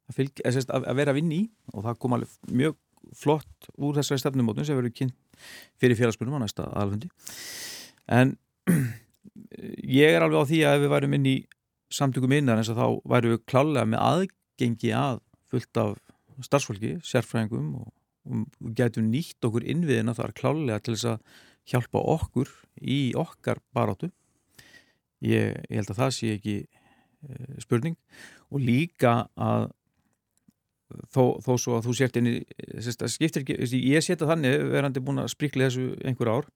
[0.09, 1.51] að, fylg, að, að vera að vinni í.
[1.73, 2.77] Og það kom alveg mjög
[3.17, 5.17] flott úr þessari stefnumótun sem verður kynnt
[5.81, 7.11] fyrir félagsbunum á næsta alfundi
[8.09, 8.37] en
[9.85, 11.37] ég er alveg á því að ef við værum inn í
[11.99, 15.95] samtökum innan eins og þá værum við klálega með aðgengi að fullt af
[16.45, 17.93] starfsfólki, sérfræðingum og,
[18.29, 24.11] og getum nýtt okkur innviðina þar klálega til þess að hjálpa okkur í okkar baráttu.
[25.25, 27.97] Ég, ég held að það sé ekki e, spurning.
[28.55, 29.67] Og líka að
[31.13, 32.37] þó, þó svo að þú sért inn í
[32.87, 36.49] skiptir ekki, ég setja þannig verandi búin að sprikla þessu einhver ár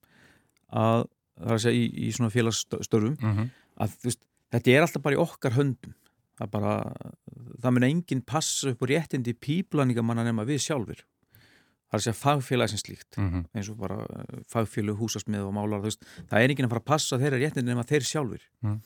[0.73, 1.05] að
[1.39, 3.51] það er að segja í, í svona félagsstörfum mm -hmm.
[3.85, 5.95] að veist, þetta er alltaf bara í okkar höndum
[6.39, 6.75] það, bara,
[7.63, 12.21] það mun enginn passa upp og réttindi píplaningamanna nema við sjálfur það er að segja
[12.21, 13.45] fagfélag sem slíkt mm -hmm.
[13.55, 16.93] eins og bara eh, fagfélag húsasmið og málar veist, það er enginn að fara að
[16.93, 18.81] passa þeirra réttindi nema þeir sjálfur mm.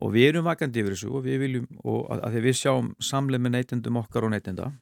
[0.00, 3.40] og við erum vakandi yfir þessu og við viljum og að, að við sjáum samleið
[3.40, 4.72] með neytendum okkar og neytenda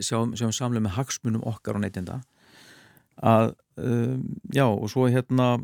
[0.00, 2.20] sjáum, sjáum samleið með hagsmunum okkar og neytenda
[3.16, 4.20] að um,
[4.54, 5.56] já og svo hérna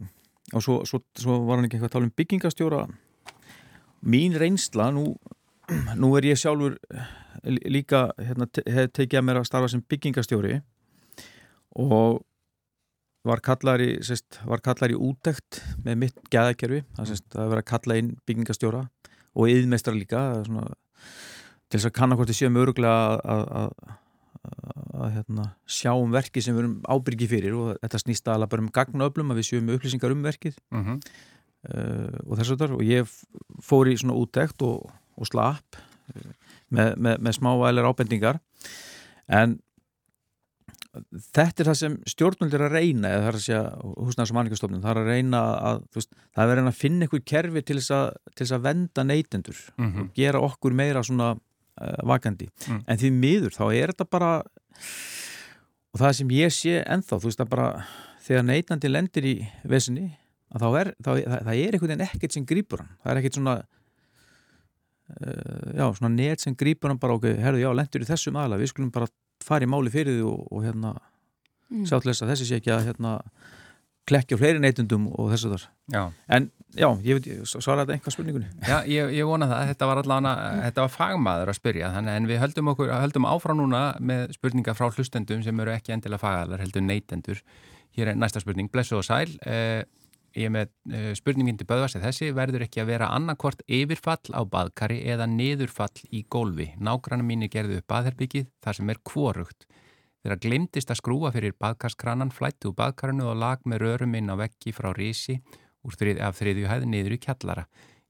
[0.55, 2.81] og svo, svo, svo var hann ekki eitthvað að tala um byggingastjóra
[4.11, 5.05] mín reynsla nú,
[6.01, 6.79] nú er ég sjálfur
[7.45, 10.59] líka hérna, hef tekið að mér að starfa sem byggingastjóri
[11.81, 12.21] og
[13.25, 18.85] var kallar í, í útækt með mitt gæðakerfi það er verið að kalla inn byggingastjóra
[19.37, 20.71] og yðmestra líka svona,
[21.69, 23.75] til þess að kannakvæmst séum öruglega að
[24.41, 28.65] að hérna, sjá um verkið sem við erum ábyrgi fyrir og þetta snýst alveg bara
[28.65, 30.99] um gagnaöflum að við sjöum upplýsingar um verkið uh -huh.
[31.69, 33.17] uh, og þess að þar og ég
[33.61, 36.31] fór í svona útækt og, og slapp uh,
[36.71, 38.41] með, með, með smá ælar ábendingar
[39.29, 39.61] en
[41.31, 44.37] þetta er það sem stjórnvöld er að reyna eða það er að segja húsnæðars og
[44.39, 47.63] manningastofnun það er að reyna að veist, það er að reyna að finna einhver kerfi
[47.63, 50.01] til þess að, til þess að venda neytendur uh -huh.
[50.01, 51.37] og gera okkur meira svona
[52.07, 52.85] vakandi mm.
[52.87, 54.31] en því miður þá er þetta bara
[55.91, 57.69] og það sem ég sé enþá, þú veist að bara
[58.25, 59.37] þegar neytandi lendir í
[59.69, 60.09] vesinni
[60.55, 63.21] að þá er, þá, það, það er einhvern veginn ekkert sem grýpur hann, það er
[63.21, 63.57] ekkert svona
[65.15, 68.61] uh, já, svona net sem grýpur hann bara okkur, herðu já, lendur í þessum aðla,
[68.61, 69.11] við skulum bara
[69.45, 70.95] fara í máli fyrir því og, og hérna
[71.71, 71.87] mm.
[71.91, 73.17] sjáttlesa þessi sé ekki að hérna
[74.11, 76.03] klekki á fleiri neytundum og þessu þar já.
[76.37, 78.51] en já, ég veit, svara þetta einhvað spurningunni.
[78.67, 82.29] Já, ég, ég vona það, þetta var allavega þetta var fagmaður að spyrja, þannig en
[82.31, 86.63] við höldum okkur, höldum áfram núna með spurningar frá hlustendum sem eru ekki endilega fagalar
[86.63, 87.41] heldur neytendur,
[87.99, 88.71] hér er næsta spurning.
[88.71, 89.33] Blessu og sæl.
[89.51, 89.83] Eh,
[90.39, 94.43] ég er með eh, spurningin til Böðvarsi þessi verður ekki að vera annarkvort yfirfall á
[94.47, 96.69] baðkari eða niðurfall í gólfi?
[96.79, 99.67] Nágranna mínir gerðu upp baðherbyggið þar sem er kvorugt
[100.21, 104.37] Þegar glimtist að skrúa fyrir baðkarskranan flætti úr baðkarinu og lag með rörum inn á
[104.37, 105.39] veggi frá rísi
[105.97, 107.65] þrið, af þriðju hæði niður í kjallara.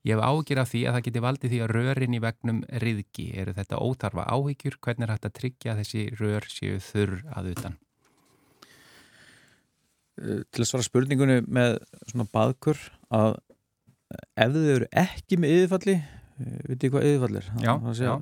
[0.09, 3.27] Ég hef ágjur af því að það geti valdið því að rörin í vegnum riðgi.
[3.43, 4.79] Eru þetta ótarfa áhyggjur?
[4.81, 7.77] Hvernig er hægt að tryggja þessi rör séu þurr að utan?
[10.21, 12.81] Eh, til að svara spurningunni með svona baðkur
[13.15, 13.39] að
[14.35, 17.51] ef þau eru ekki með yfirfalli, eh, veit ég hvað yfirfall er?
[17.63, 18.13] Já, já.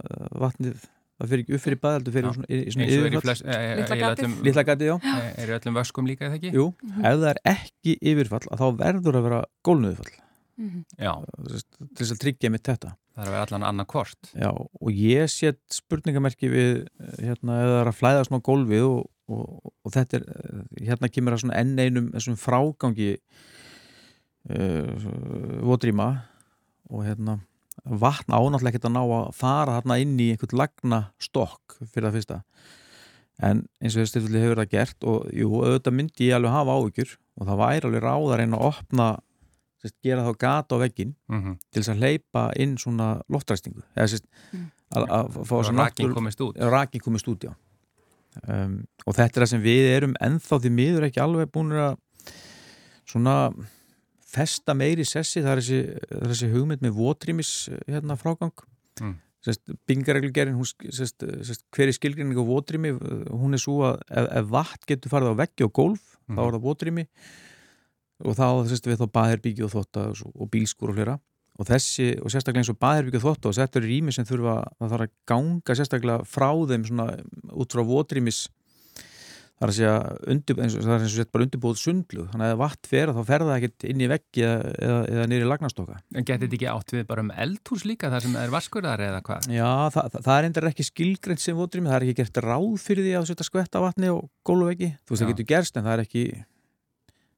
[0.45, 0.85] Vatnið
[1.19, 5.11] það fyrir ekki upp fyrir baðaldu fyrir svona, í, svona yfirfall Lilla gatið.
[5.43, 6.55] Er öllum vöskum líka eða ekki?
[6.55, 7.11] Jú, mm -hmm.
[7.11, 10.15] ef það er ekki yfirfall þá verður að vera gólnuðfall
[10.59, 10.85] mm -hmm.
[11.97, 12.95] til þess að tryggja mitt þetta.
[13.15, 14.31] Það er að vera allan annan kort.
[14.35, 16.87] Já, og ég set spurningamerki við
[17.19, 20.25] hérna, eða það er að flæða svona gólfið og, og, og þetta er
[20.87, 23.19] hérna kemur að svona enn einum þessum frágangi
[24.55, 24.87] uh,
[25.67, 26.23] votrýma
[26.89, 27.41] og hérna
[27.89, 32.19] vatn ánáttúrulega ekkert að ná að fara þarna inn í einhvern lagna stokk fyrir það
[32.19, 32.41] fyrsta
[33.49, 36.77] en eins og þessu tilfelli hefur það gert og jú, auðvitað myndi ég alveg hafa
[36.79, 39.09] áhyggjur og það væri alveg ráðar einn að opna
[39.79, 41.57] sérst, gera þá gata á veggin mm -hmm.
[41.71, 44.67] til þess að leipa inn svona loftræstingu eða sérst mm.
[44.97, 47.55] að, að fá svona rakin komist út rakin komist út, já
[48.47, 51.97] um, og þetta er það sem við erum ennþá því miður ekki alveg búin að
[53.09, 53.37] svona
[54.29, 55.81] festa meiri sessi, það er þessi,
[56.33, 57.53] þessi hugmynd með votrýmis
[57.89, 58.55] hérna, frágang
[59.01, 59.15] mm.
[59.89, 65.33] bingareglugerinn hver er skilgrinning á votrými hún er svo að ef, ef vatn getur farið
[65.33, 66.37] á veggi og gólf mm.
[66.37, 67.07] þá er það votrými
[68.27, 71.17] og þá sérst, við þá baðherbyggi og þotta og bílskur og flera
[71.59, 74.61] og þessi, og sérstaklega eins og baðherbyggi og þotta og þetta eru rými sem þurfa
[74.67, 77.09] að fara að ganga sérstaklega frá þeim svona,
[77.55, 78.45] út frá votrýmis
[79.59, 79.95] það er að segja,
[80.31, 83.19] undir, eins það er eins og sett bara undirbúið sundlu, þannig að vatn fer þá
[83.27, 85.97] fer það ekkert inn í veggi eða, eða, eða nýri lagnastóka.
[86.15, 89.25] En getur þetta ekki átt við bara um eldhús líka þar sem er vaskurðar eða
[89.27, 89.49] hvað?
[89.51, 92.69] Já, það, það, það er endur ekki skilgreynd sem votrými, það er ekki gert ráð
[92.85, 95.97] fyrir því að setja skvetta vatni og góluveggi, þú veist það getur gerst en það
[95.97, 96.25] er ekki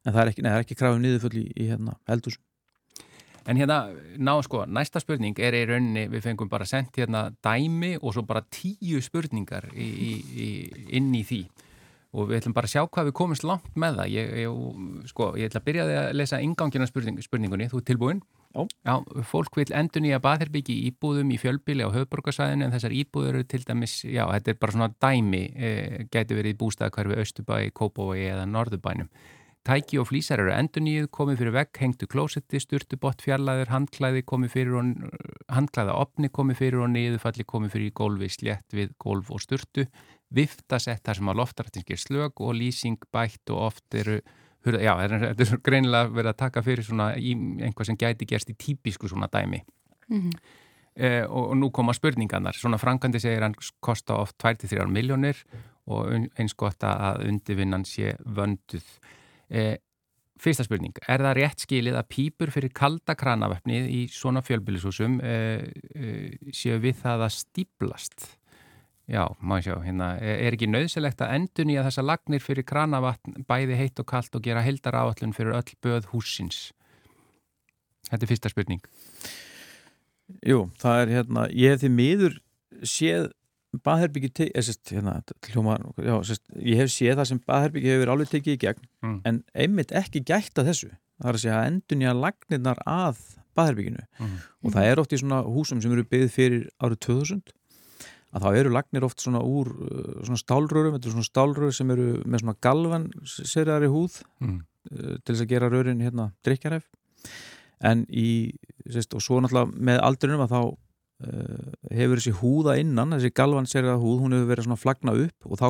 [0.05, 2.37] en það er ekki, ekki krafið niðurfull í, í hérna, eldhús.
[3.49, 3.79] En hérna,
[4.21, 8.27] ná sko, næsta spurning er í rauninni, við fengum bara sendt hérna dæmi og svo
[8.29, 10.49] bara tíu spurningar í, í,
[11.01, 11.41] inn í því
[12.11, 14.12] og við ætlum bara að sjá hvað við komumst langt með það.
[14.16, 18.22] Ég, ég, sko, ég ætla að byrja að lesa ingangina spurning, spurningunni, þú er tilbúin
[18.50, 18.64] Já.
[18.82, 18.96] Já,
[19.30, 23.61] fólk vil endur nýja baðherbyggi íbúðum í fjölbili á höfburgarsæðinu en þessar íbúður eru til
[23.62, 25.70] dæmis, já, þetta er bara svona dæmi, e,
[26.11, 29.06] getur verið í bústæðakvarfi Östubæi, Kópavói eða Norðubænum
[29.61, 34.22] Tæki og flýsar eru endur nýjuð, komið fyrir vegg, hengtu klósetti, sturtu bort fjallaður, handklæði
[34.24, 35.11] komið fyrir og
[35.52, 39.84] handklæða opni komið fyrir og niðurfalli komið fyrir í gólfi slétt við gólf og sturtu
[40.35, 44.20] viftasett þar sem að loftartinskir slög og lýsing bætt og oft eru
[44.64, 49.09] já, þetta er greinilega verið að taka fyrir svona einhvað sem gæti gerst í típisku
[49.09, 49.62] svona dæmi
[50.09, 50.33] mm -hmm.
[50.97, 55.37] eh, og, og nú koma spurningarnar svona Frankandi segir hann kosta oft 23 miljónir
[55.87, 58.85] og eins gott að undirvinnan sé vönduð
[59.49, 59.76] eh,
[60.41, 65.66] Fyrsta spurning, er það rétt skilið að pýpur fyrir kalda kranavöfnið í svona fjölbyrjusúsum eh,
[65.95, 68.39] eh, séu við það að stíplast?
[69.11, 73.78] Já, maður sjá, hérna, er ekki nöðsilegt að endur nýja þessa lagnir fyrir kranavatn bæði
[73.80, 76.68] heitt og kallt og gera heildar áallun fyrir öll böð húsins?
[78.06, 78.84] Þetta er fyrsta spurning.
[80.46, 82.38] Jú, það er hérna, ég hef því miður
[82.86, 83.28] séð
[83.86, 85.18] baðherbyggi, eh, hérna,
[85.50, 89.20] hljóma, já, sest, ég hef séð það sem baðherbyggi hefur alveg tekið í gegn, mm.
[89.26, 90.94] en einmitt ekki gætt að þessu.
[91.20, 93.24] Það er að segja að endur nýja lagnirnar að
[93.58, 94.36] baðherbygginu mm.
[94.64, 97.56] og það er oft í svona húsum sem eru byggð fyrir árið 2000
[98.31, 101.95] að þá eru lagnir oft svona úr uh, svona stálrörum, þetta er svona stálrör sem
[101.95, 104.59] eru með svona galvan serjari húð mm.
[104.89, 106.87] Uh, til þess að gera rörin hérna drikjarhef
[107.85, 108.55] en í,
[108.89, 113.68] sérst, og svo náttúrulega með aldrinum að þá uh, hefur þessi húða innan, þessi galvan
[113.68, 115.68] serjari húð, hún hefur verið svona flagna upp og þá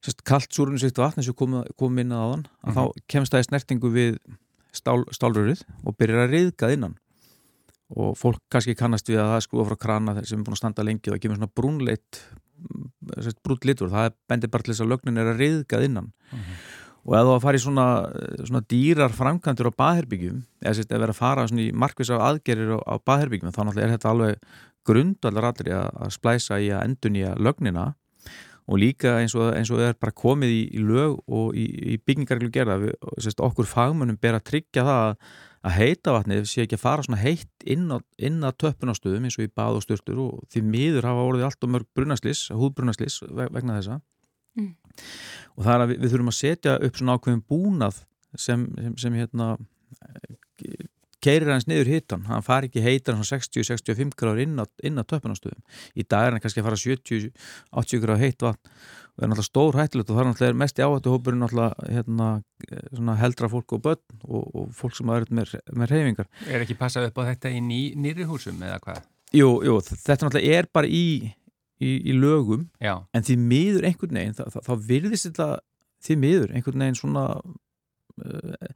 [0.00, 3.36] sérst, kallt súrunum sýtt vatn og komum kom inn að þann, að mm þá kemst
[3.36, 4.18] það í snertingu við
[4.74, 6.96] stál, stálrörið og byrjar að riðgað innan
[7.94, 10.86] og fólk kannski kannast við að það skrúa frá krana sem er búin að standa
[10.86, 12.20] lengi og það kemur svona brúnleitt
[12.64, 12.88] mm,
[13.46, 16.44] brúnt litur, það bendir bara til þess að lögnin er að riðgað innan uh mhm.
[16.44, 16.62] -huh.
[17.04, 17.88] og ef þú að fara í svona,
[18.44, 22.76] svona dýrar framkvæmdur á baðherbyggjum eða sérst að vera að fara í markvis af aðgerir
[22.76, 24.38] á, á baðherbyggjum þá náttúrulega er þetta alveg
[24.84, 27.94] grundallar allir að, að splæsa í að endun í að lögnina
[28.64, 31.64] og líka eins og, eins og það er bara komið í, í lög og í,
[31.94, 32.78] í byggingarglu gerða
[33.20, 35.34] sérst, okkur fagmönnum ber að tryggja það að,
[35.64, 39.46] að heita vatnið sé ekki að fara svona heitt inn á, á töppunastöðum eins og
[39.46, 43.78] í bað og störtur og því miður hafa orðið allt og mörg brunaslis, húðbrunaslis vegna
[43.78, 44.00] þessa
[44.60, 44.72] mm.
[45.56, 48.02] og það er að við, við þurfum að setja upp svona ákveðin búnað
[48.34, 49.54] sem, sem, sem hérna
[51.24, 55.62] keirir hans niður hittan, hann far ekki heitar 60-65 gráður inn á, á töpunastöðum.
[55.96, 58.74] Í dag er hann kannski að fara 70-80 gráður heitt vatn
[59.14, 63.50] og er náttúrulega stór hættilegt og það er náttúrulega mest í áhættu hópurinn hérna, heldra
[63.52, 66.30] fólk og börn og, og fólk sem er með, með reyfingar.
[66.50, 69.04] Er ekki passað upp á þetta í ný, nýri húsum eða hvað?
[69.34, 71.06] Jú, jú, þetta náttúrulega er bara í,
[71.78, 72.96] í, í lögum Já.
[73.14, 75.48] en því miður einhvern veginn, þá, þá virðist þetta
[76.04, 78.72] því miður einhvern veginn svona uh,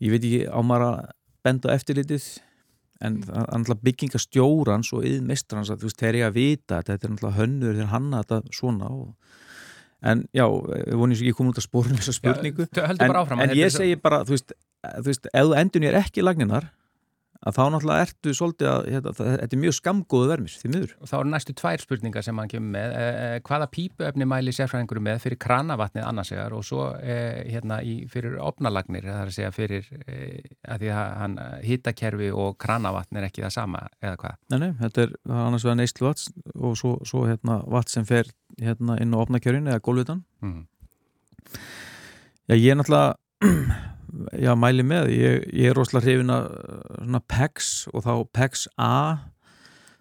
[0.00, 1.10] ég veit ekki á maður að
[1.44, 2.30] benda eftirlitið
[3.00, 3.28] en mm.
[3.28, 7.38] það náttúrulega byggingastjórans og yðmestrans að þú veist, þeir eru að vita þetta er náttúrulega
[7.38, 9.38] hönnur þegar hanna þetta svona og,
[10.02, 12.66] en já, við vonum ekki koma út að spórnum þessa spurningu.
[12.72, 14.54] Já, en, en ég segi bara, þú veist,
[14.86, 16.70] þú veist ef þú endur nýjar ekki lagninar
[17.40, 20.90] að þá náttúrulega ertu svolítið að hérna, þetta er mjög skamgóðu vermis, því miður.
[21.00, 22.96] Og þá eru næstu tvær spurningar sem hann kemur með.
[23.00, 28.36] Eh, hvaða pípuöfni mæli sérfræðingur með fyrir kranavatnið annarsegar og svo eh, hérna í, fyrir
[28.44, 33.28] opnalagnir, það er að segja fyrir eh, að því að hann hittakerfi og kranavatn er
[33.30, 34.40] ekki það sama eða hvað?
[34.52, 38.28] Nei, nei, þetta er annars vegar neysluvatn og svo, svo hérna vatn sem fer
[38.60, 40.26] hérna inn á opnakjörinu eða gólvitan.
[40.44, 40.66] Mm.
[42.50, 43.16] Já, ég er náttúrulega
[44.38, 45.10] já, mæli með.
[45.14, 48.94] Ég, ég er rosalega hrifin að PEX og þá PEX A.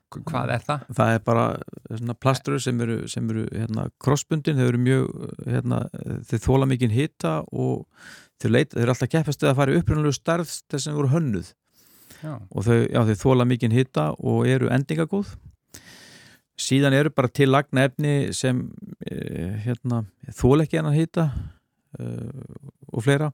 [0.10, 0.86] Hvað er það?
[0.98, 5.12] Það er bara plastur sem eru, sem eru hérna, crossbundin, þeir eru mjög
[5.46, 5.84] hérna,
[6.32, 7.86] þeir þóla mikið hitta og
[8.42, 11.54] þeir, leit, þeir eru alltaf keppast að fara uppröndulegu starf þess sem voru hönnuð.
[12.20, 12.34] Já.
[12.36, 15.38] og þau, já, þeir þóla mikið hitta og eru endingagóð.
[16.60, 18.66] Síðan eru bara til lagna efni sem
[19.08, 20.04] eh, hérna,
[20.36, 21.30] þóla ekki en að hitta
[21.98, 23.32] og fleira.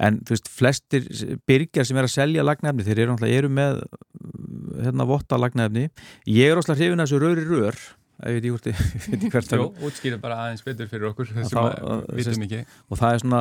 [0.00, 1.08] En þú veist, flestir
[1.48, 3.82] byrjar sem er að selja lagnefni, þeir eru, eru með
[4.80, 5.88] hérna votta lagnefni
[6.28, 7.80] ég er ósláð hrifin að þessu röri rör
[8.28, 12.60] ég veit ekki hvert Jó, útskýra bara aðeins betur fyrir okkur þessum að vitum ekki.
[12.88, 13.40] og það er svona,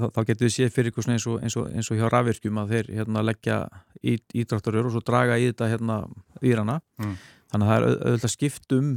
[0.00, 2.72] þá, þá getur við séð fyrir eins og, eins, og, eins og hjá rafvirkjum að
[2.74, 3.58] þeir hérna leggja
[4.00, 5.98] ídráttarör og svo draga í þetta hérna
[6.40, 7.14] výrana mm.
[7.52, 8.90] þannig að það er auðvitað skipt um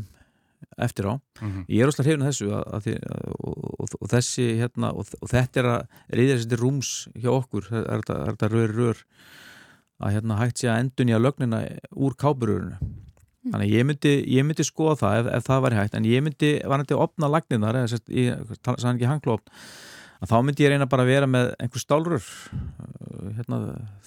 [0.77, 1.13] eftir á.
[1.41, 1.65] Mm -hmm.
[1.67, 2.95] Ég er ósláð hrifin að þessu að, að því,
[3.39, 7.63] og, og, og þessi hérna, og, og þetta er að reyðja þessi rúms hjá okkur,
[7.69, 8.97] það er þetta rör rör
[10.03, 11.59] að hérna hægt sé að endun í að lögnina
[11.95, 13.51] úr kápururinu mm.
[13.51, 16.53] þannig ég myndi, ég myndi skoða það ef, ef það var hægt, en ég myndi
[16.65, 19.47] var nætti að opna lagninar, eða sérst, ég sann ekki hanglófn,
[20.19, 22.25] að þá myndi ég reyna bara að vera með einhver stálrör
[23.37, 23.61] hérna,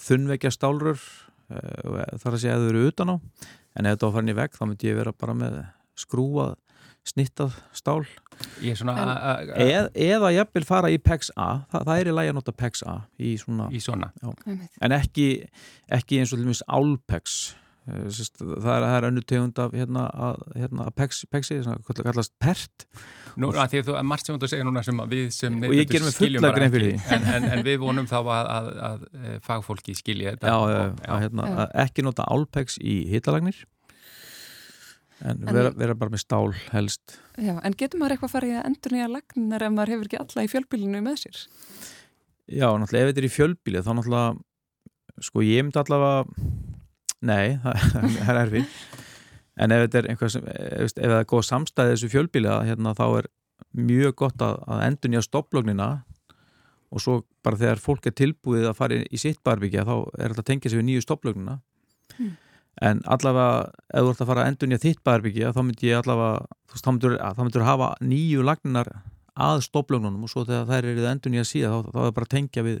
[0.07, 0.99] þunnvekja stálrör
[1.47, 3.15] þar að segja að þau eru utan á
[3.77, 5.57] en ef þetta var farin í vegg þá myndi ég vera bara með
[5.97, 6.55] skrúað
[7.07, 8.01] snittað stál.
[9.57, 11.63] Eð, eða jafnvel fara í PEX A.
[11.71, 14.11] Það, það er í lægi að nota PEX A í svona, í svona.
[14.83, 15.29] en ekki,
[15.93, 17.37] ekki eins og til og meins álpex
[17.87, 20.03] eh, það er, er önnu tegund af hérna,
[20.57, 22.85] hérna, PEX, PEXi hvað kallast PERT.
[23.37, 25.89] Nú, að því að þú, margt sem þú segir núna sem við sem og ég
[25.89, 27.15] ger mig fulla grein fyrir því.
[27.15, 30.53] En, en, en við vonum þá að, að, að fagfólki skilja þetta.
[30.53, 31.15] Já, og, já.
[31.25, 31.49] Hérna,
[31.85, 33.63] ekki nota álpex í hitalagnir
[35.25, 37.15] En, en vera, vera bara með stál helst.
[37.41, 40.45] Já, en getur maður eitthvað í að endur nýja lagnar ef maður hefur ekki alla
[40.45, 41.39] í fjölbílinu með sér?
[42.47, 44.35] Já, náttúrulega ef þetta er í fjölbíli þá náttúrulega,
[45.25, 46.45] sko ég myndi allavega,
[47.25, 47.57] nei,
[48.21, 48.77] það er erfið,
[49.57, 52.97] en ef þetta er einhvað sem, ef það er góð samstæðið þessu fjölbíli að hérna
[52.97, 53.31] þá er
[53.77, 55.91] mjög gott að, að endur nýja stopplögnina
[56.93, 60.45] og svo bara þegar fólk er tilbúið að fara í sitt barbyggja þá er þetta
[60.51, 61.57] tengja sig við nýju stopplögnina.
[62.19, 62.35] Hmm
[62.85, 66.33] en allavega ef þú ert að fara að endunja þitt bæðarbyggja þá myndir ég allavega
[66.77, 66.91] þá
[67.41, 68.91] myndir þú hafa nýju lagnar
[69.37, 72.65] að stoflögnunum og svo þegar þær eru endunja síðan þá, þá er bara að tengja
[72.65, 72.79] við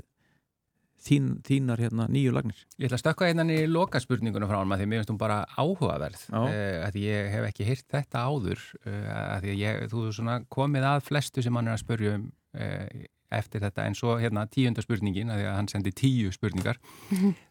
[1.07, 2.63] þín, þínar hérna, nýju lagnir.
[2.77, 5.39] Ég ætla að stökka hérna í loka spurninguna frá hann því mér finnst hún bara
[5.57, 10.07] áhugaverð eh, að ég hef ekki hýrt þetta áður eh, að ég, þú
[10.53, 12.27] komið að flestu sem hann er að spörja um
[12.57, 16.79] eh, eftir þetta en svo hérna tíunda spurningin að, að hann sendi tíu spurningar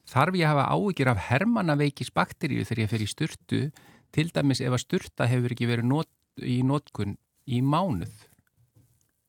[0.08, 3.62] þarf ég að hafa áhyggjur af hermannaveikis bakteríu þegar ég fer í sturtu
[4.16, 6.10] til dæmis ef að sturta hefur ekki verið not,
[6.40, 8.14] í notkun í mánuð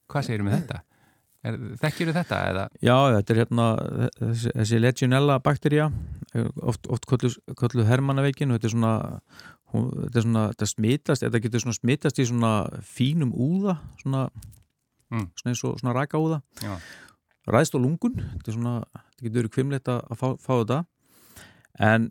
[0.07, 0.83] hvað segir með þetta?
[1.47, 2.37] Þekkjur þið þetta?
[2.51, 2.63] Eða?
[2.83, 3.65] Já, þetta er hérna
[4.17, 5.91] þessi, þessi legionella bakteríja
[6.63, 8.93] oft, oft kolluð hermannaveikin og þetta er svona
[9.71, 12.53] þetta, er svona, þetta smitast, þetta getur svona smitast í svona
[12.87, 14.27] fínum úða svona
[15.13, 15.27] mm.
[15.39, 16.41] svona eins og svona ræka úða
[17.47, 20.79] ræðst á lungun þetta, svona, þetta getur verið kvimleitt að fá, fá þetta
[21.87, 22.09] en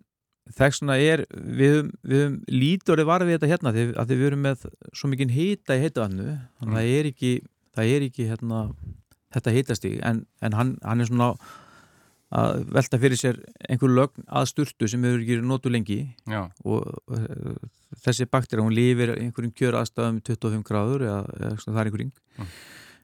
[0.57, 1.76] þess vegna er við
[2.07, 6.26] höfum líturði varfið þetta hérna því að við erum með svo mikið hýta í heitavannu
[6.30, 6.78] þannig að mm.
[6.78, 7.32] það er ekki,
[7.76, 8.64] það er ekki hérna,
[9.36, 11.32] þetta hýtast í en, en hann, hann er svona
[12.36, 13.36] að velta fyrir sér
[13.70, 16.49] einhver lögn að sturtu sem hefur ekki notu lengi Já.
[16.66, 16.82] og
[18.03, 22.51] þessi bakter hún lifir einhverjum kjör aðstæðum 25 gráður eða, eða það er einhverjum mm.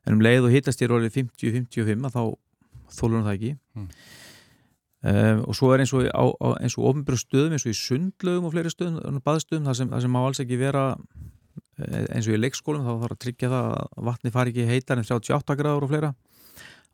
[0.07, 2.23] En um leið og hýtast í rólið 50-55 að þá
[2.93, 3.89] þólur það ekki mm.
[5.03, 7.75] Um, og svo er eins og á, á, eins og ofnbjörn stöðum eins og í
[7.75, 12.29] sundlögum og fleiri stöðum baðstöðum, það sem, það sem má alls ekki vera eh, eins
[12.31, 15.57] og í leikskólum þá þarf að tryggja það að vatni fari ekki heitar en 38
[15.59, 16.13] gráður og fleira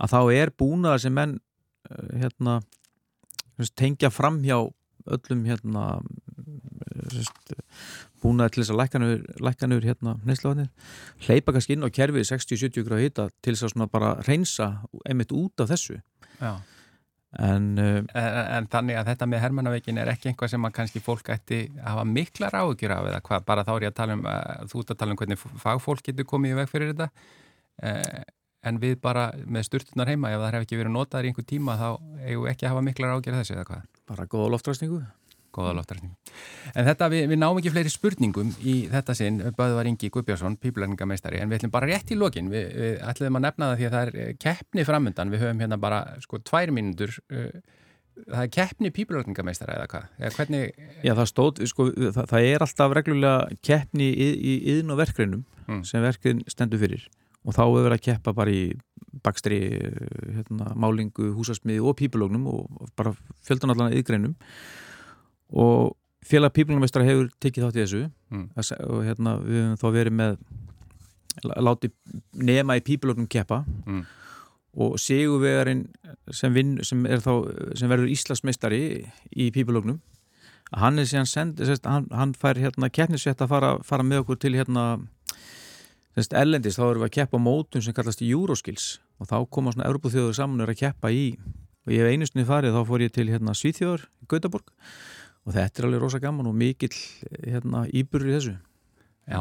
[0.01, 2.57] að þá er búnaðar sem menn uh, hérna
[3.77, 5.85] tengja fram hjá öllum hérna
[8.23, 9.13] búnaðar til þess að
[9.47, 10.73] lækkanur hérna neysluvatnið,
[11.27, 14.69] hleypa kannski inn á kerfið 60-70 gráður hita til þess að svona bara reynsa
[15.05, 16.01] einmitt út af þessu.
[16.41, 16.53] Já.
[17.45, 21.03] En, uh, en, en þannig að þetta með hermannaveikin er ekki einhvað sem að kannski
[21.05, 24.17] fólk ætti að hafa miklar áhugjur af eða hvað, bara þá er ég að tala
[24.17, 27.11] um uh, þú ert að tala um hvernig fagfólk getur komið í veg fyrir þetta.
[27.85, 28.25] Uh,
[28.69, 31.77] en við bara með sturtunar heima ef það hef ekki verið notaður í einhver tíma
[31.79, 31.89] þá
[32.25, 33.85] eigum við ekki að hafa miklar áhugjur þessu eða hvað?
[34.09, 35.03] Bara góða loftræsningu
[35.55, 36.15] Góða loftræsningu
[36.75, 41.41] En þetta, við, við náum ekki fleiri spurningum í þetta sinn Böðvar Ingi Guðbjörnsson, píplæringameistari
[41.43, 42.51] en við ætlum bara rétt í lokin.
[42.53, 45.81] Við, við ætlum að nefna það því að það er keppni framöndan við höfum hérna
[45.81, 47.79] bara sko tvær mínútur uh,
[48.27, 50.11] það er keppni píplæringameistari eða hvað?
[50.19, 50.83] Eða hvernig...
[51.07, 55.47] Já það stóð, sko, það, það er alltaf reglulega keppni í, í yðn og verkreinum
[55.67, 55.83] mm.
[55.89, 57.07] sem verkrein stendur fyrir.
[57.47, 58.65] Og þá hefur verið að keppa bara í
[59.25, 59.61] bakstri,
[60.37, 63.15] hérna, málingu, húsasmiði og pípulógnum og bara
[63.47, 64.37] fjöldanallan yðgreinum
[65.53, 65.97] og
[66.29, 68.05] félag píplunarmestara hefur tekið þátt í þessu.
[68.29, 68.49] Mm.
[68.93, 70.39] og hérna við hefum þá verið með
[71.63, 71.91] láti
[72.33, 73.65] nema í píplunum keppa.
[73.87, 74.05] Mm.
[74.79, 75.87] og Sigurvegarinn
[76.31, 78.83] sem, vin, sem, sem verður Íslasmestari
[79.33, 80.01] í píplunum
[80.77, 81.07] hann er
[81.85, 84.99] hann, hann fær hérna keppnisvett að fara, fara með okkur til hérna
[86.19, 88.99] ellendist, þá erum við að keppa mótum sem kallast Euroskills.
[89.19, 91.39] Og þá koma svona Európaþjóður saman og er að keppa í
[91.87, 94.73] og ég hef einustunni farið, þá fór ég til hérna Svíþjóður Gautaborg
[95.49, 96.95] og þetta er alveg rosa gaman og mikill
[97.41, 98.57] hérna, íbyrður í þessu.
[99.29, 99.41] Já,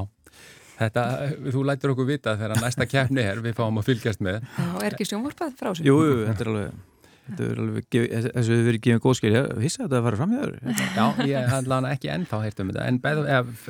[0.79, 1.07] þetta,
[1.51, 4.45] þú lætir okkur vita þegar næsta kefni er, við fáum að fylgjast með.
[4.55, 5.87] Já, er ekki sjónvarpað frá sig?
[5.87, 6.85] Jú, þetta er alveg
[7.35, 9.31] þessu hefur verið gefið góð skil.
[9.35, 12.61] Ég vissi að þetta var fram í öðru Já, ég handla hana ekki ennþá heirt
[12.63, 12.85] um þetta.
[12.87, 12.99] En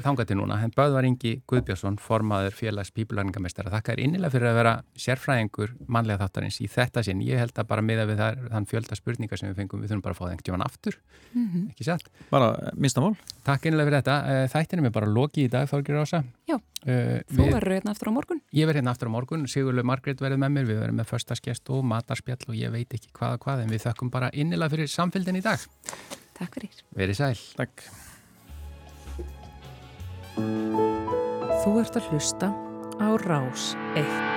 [0.08, 4.60] þángat til núna, henn Böðvar Ingi Guðbjörnsson, formaður félags pípulæringamestara, þakka er innilega fyrir að
[4.62, 4.74] vera
[5.08, 8.99] sérfræðingur mannlega þáttarins í þetta sinn, ég held að bara miða við þar, þann fjölda
[8.99, 10.99] spurningar sem við fengum, við þurfum bara að fá það einhvern tíman aftur.
[11.34, 11.70] Mm -hmm.
[11.74, 12.10] ekki satt?
[12.30, 13.16] Bara minnstamál
[13.47, 16.24] Takk innilega fyrir þetta, eh, þættinum er bara loki í dag, Þorgir Rása
[16.58, 18.39] Já Uh, Þú verður hérna aftur á morgun?
[18.55, 21.72] Ég verður hérna aftur á morgun, Sigurlu Margreit verður með mér, við verðum með förstaskjast
[21.74, 25.41] og matarspjall og ég veit ekki hvaða hvað en við þökkum bara innilega fyrir samfélgin
[25.41, 25.66] í dag.
[26.38, 26.80] Takk fyrir.
[26.95, 27.36] Verið sæl.
[27.60, 27.84] Takk.
[30.38, 32.53] Þú ert að hlusta
[33.01, 34.37] á Rás 1.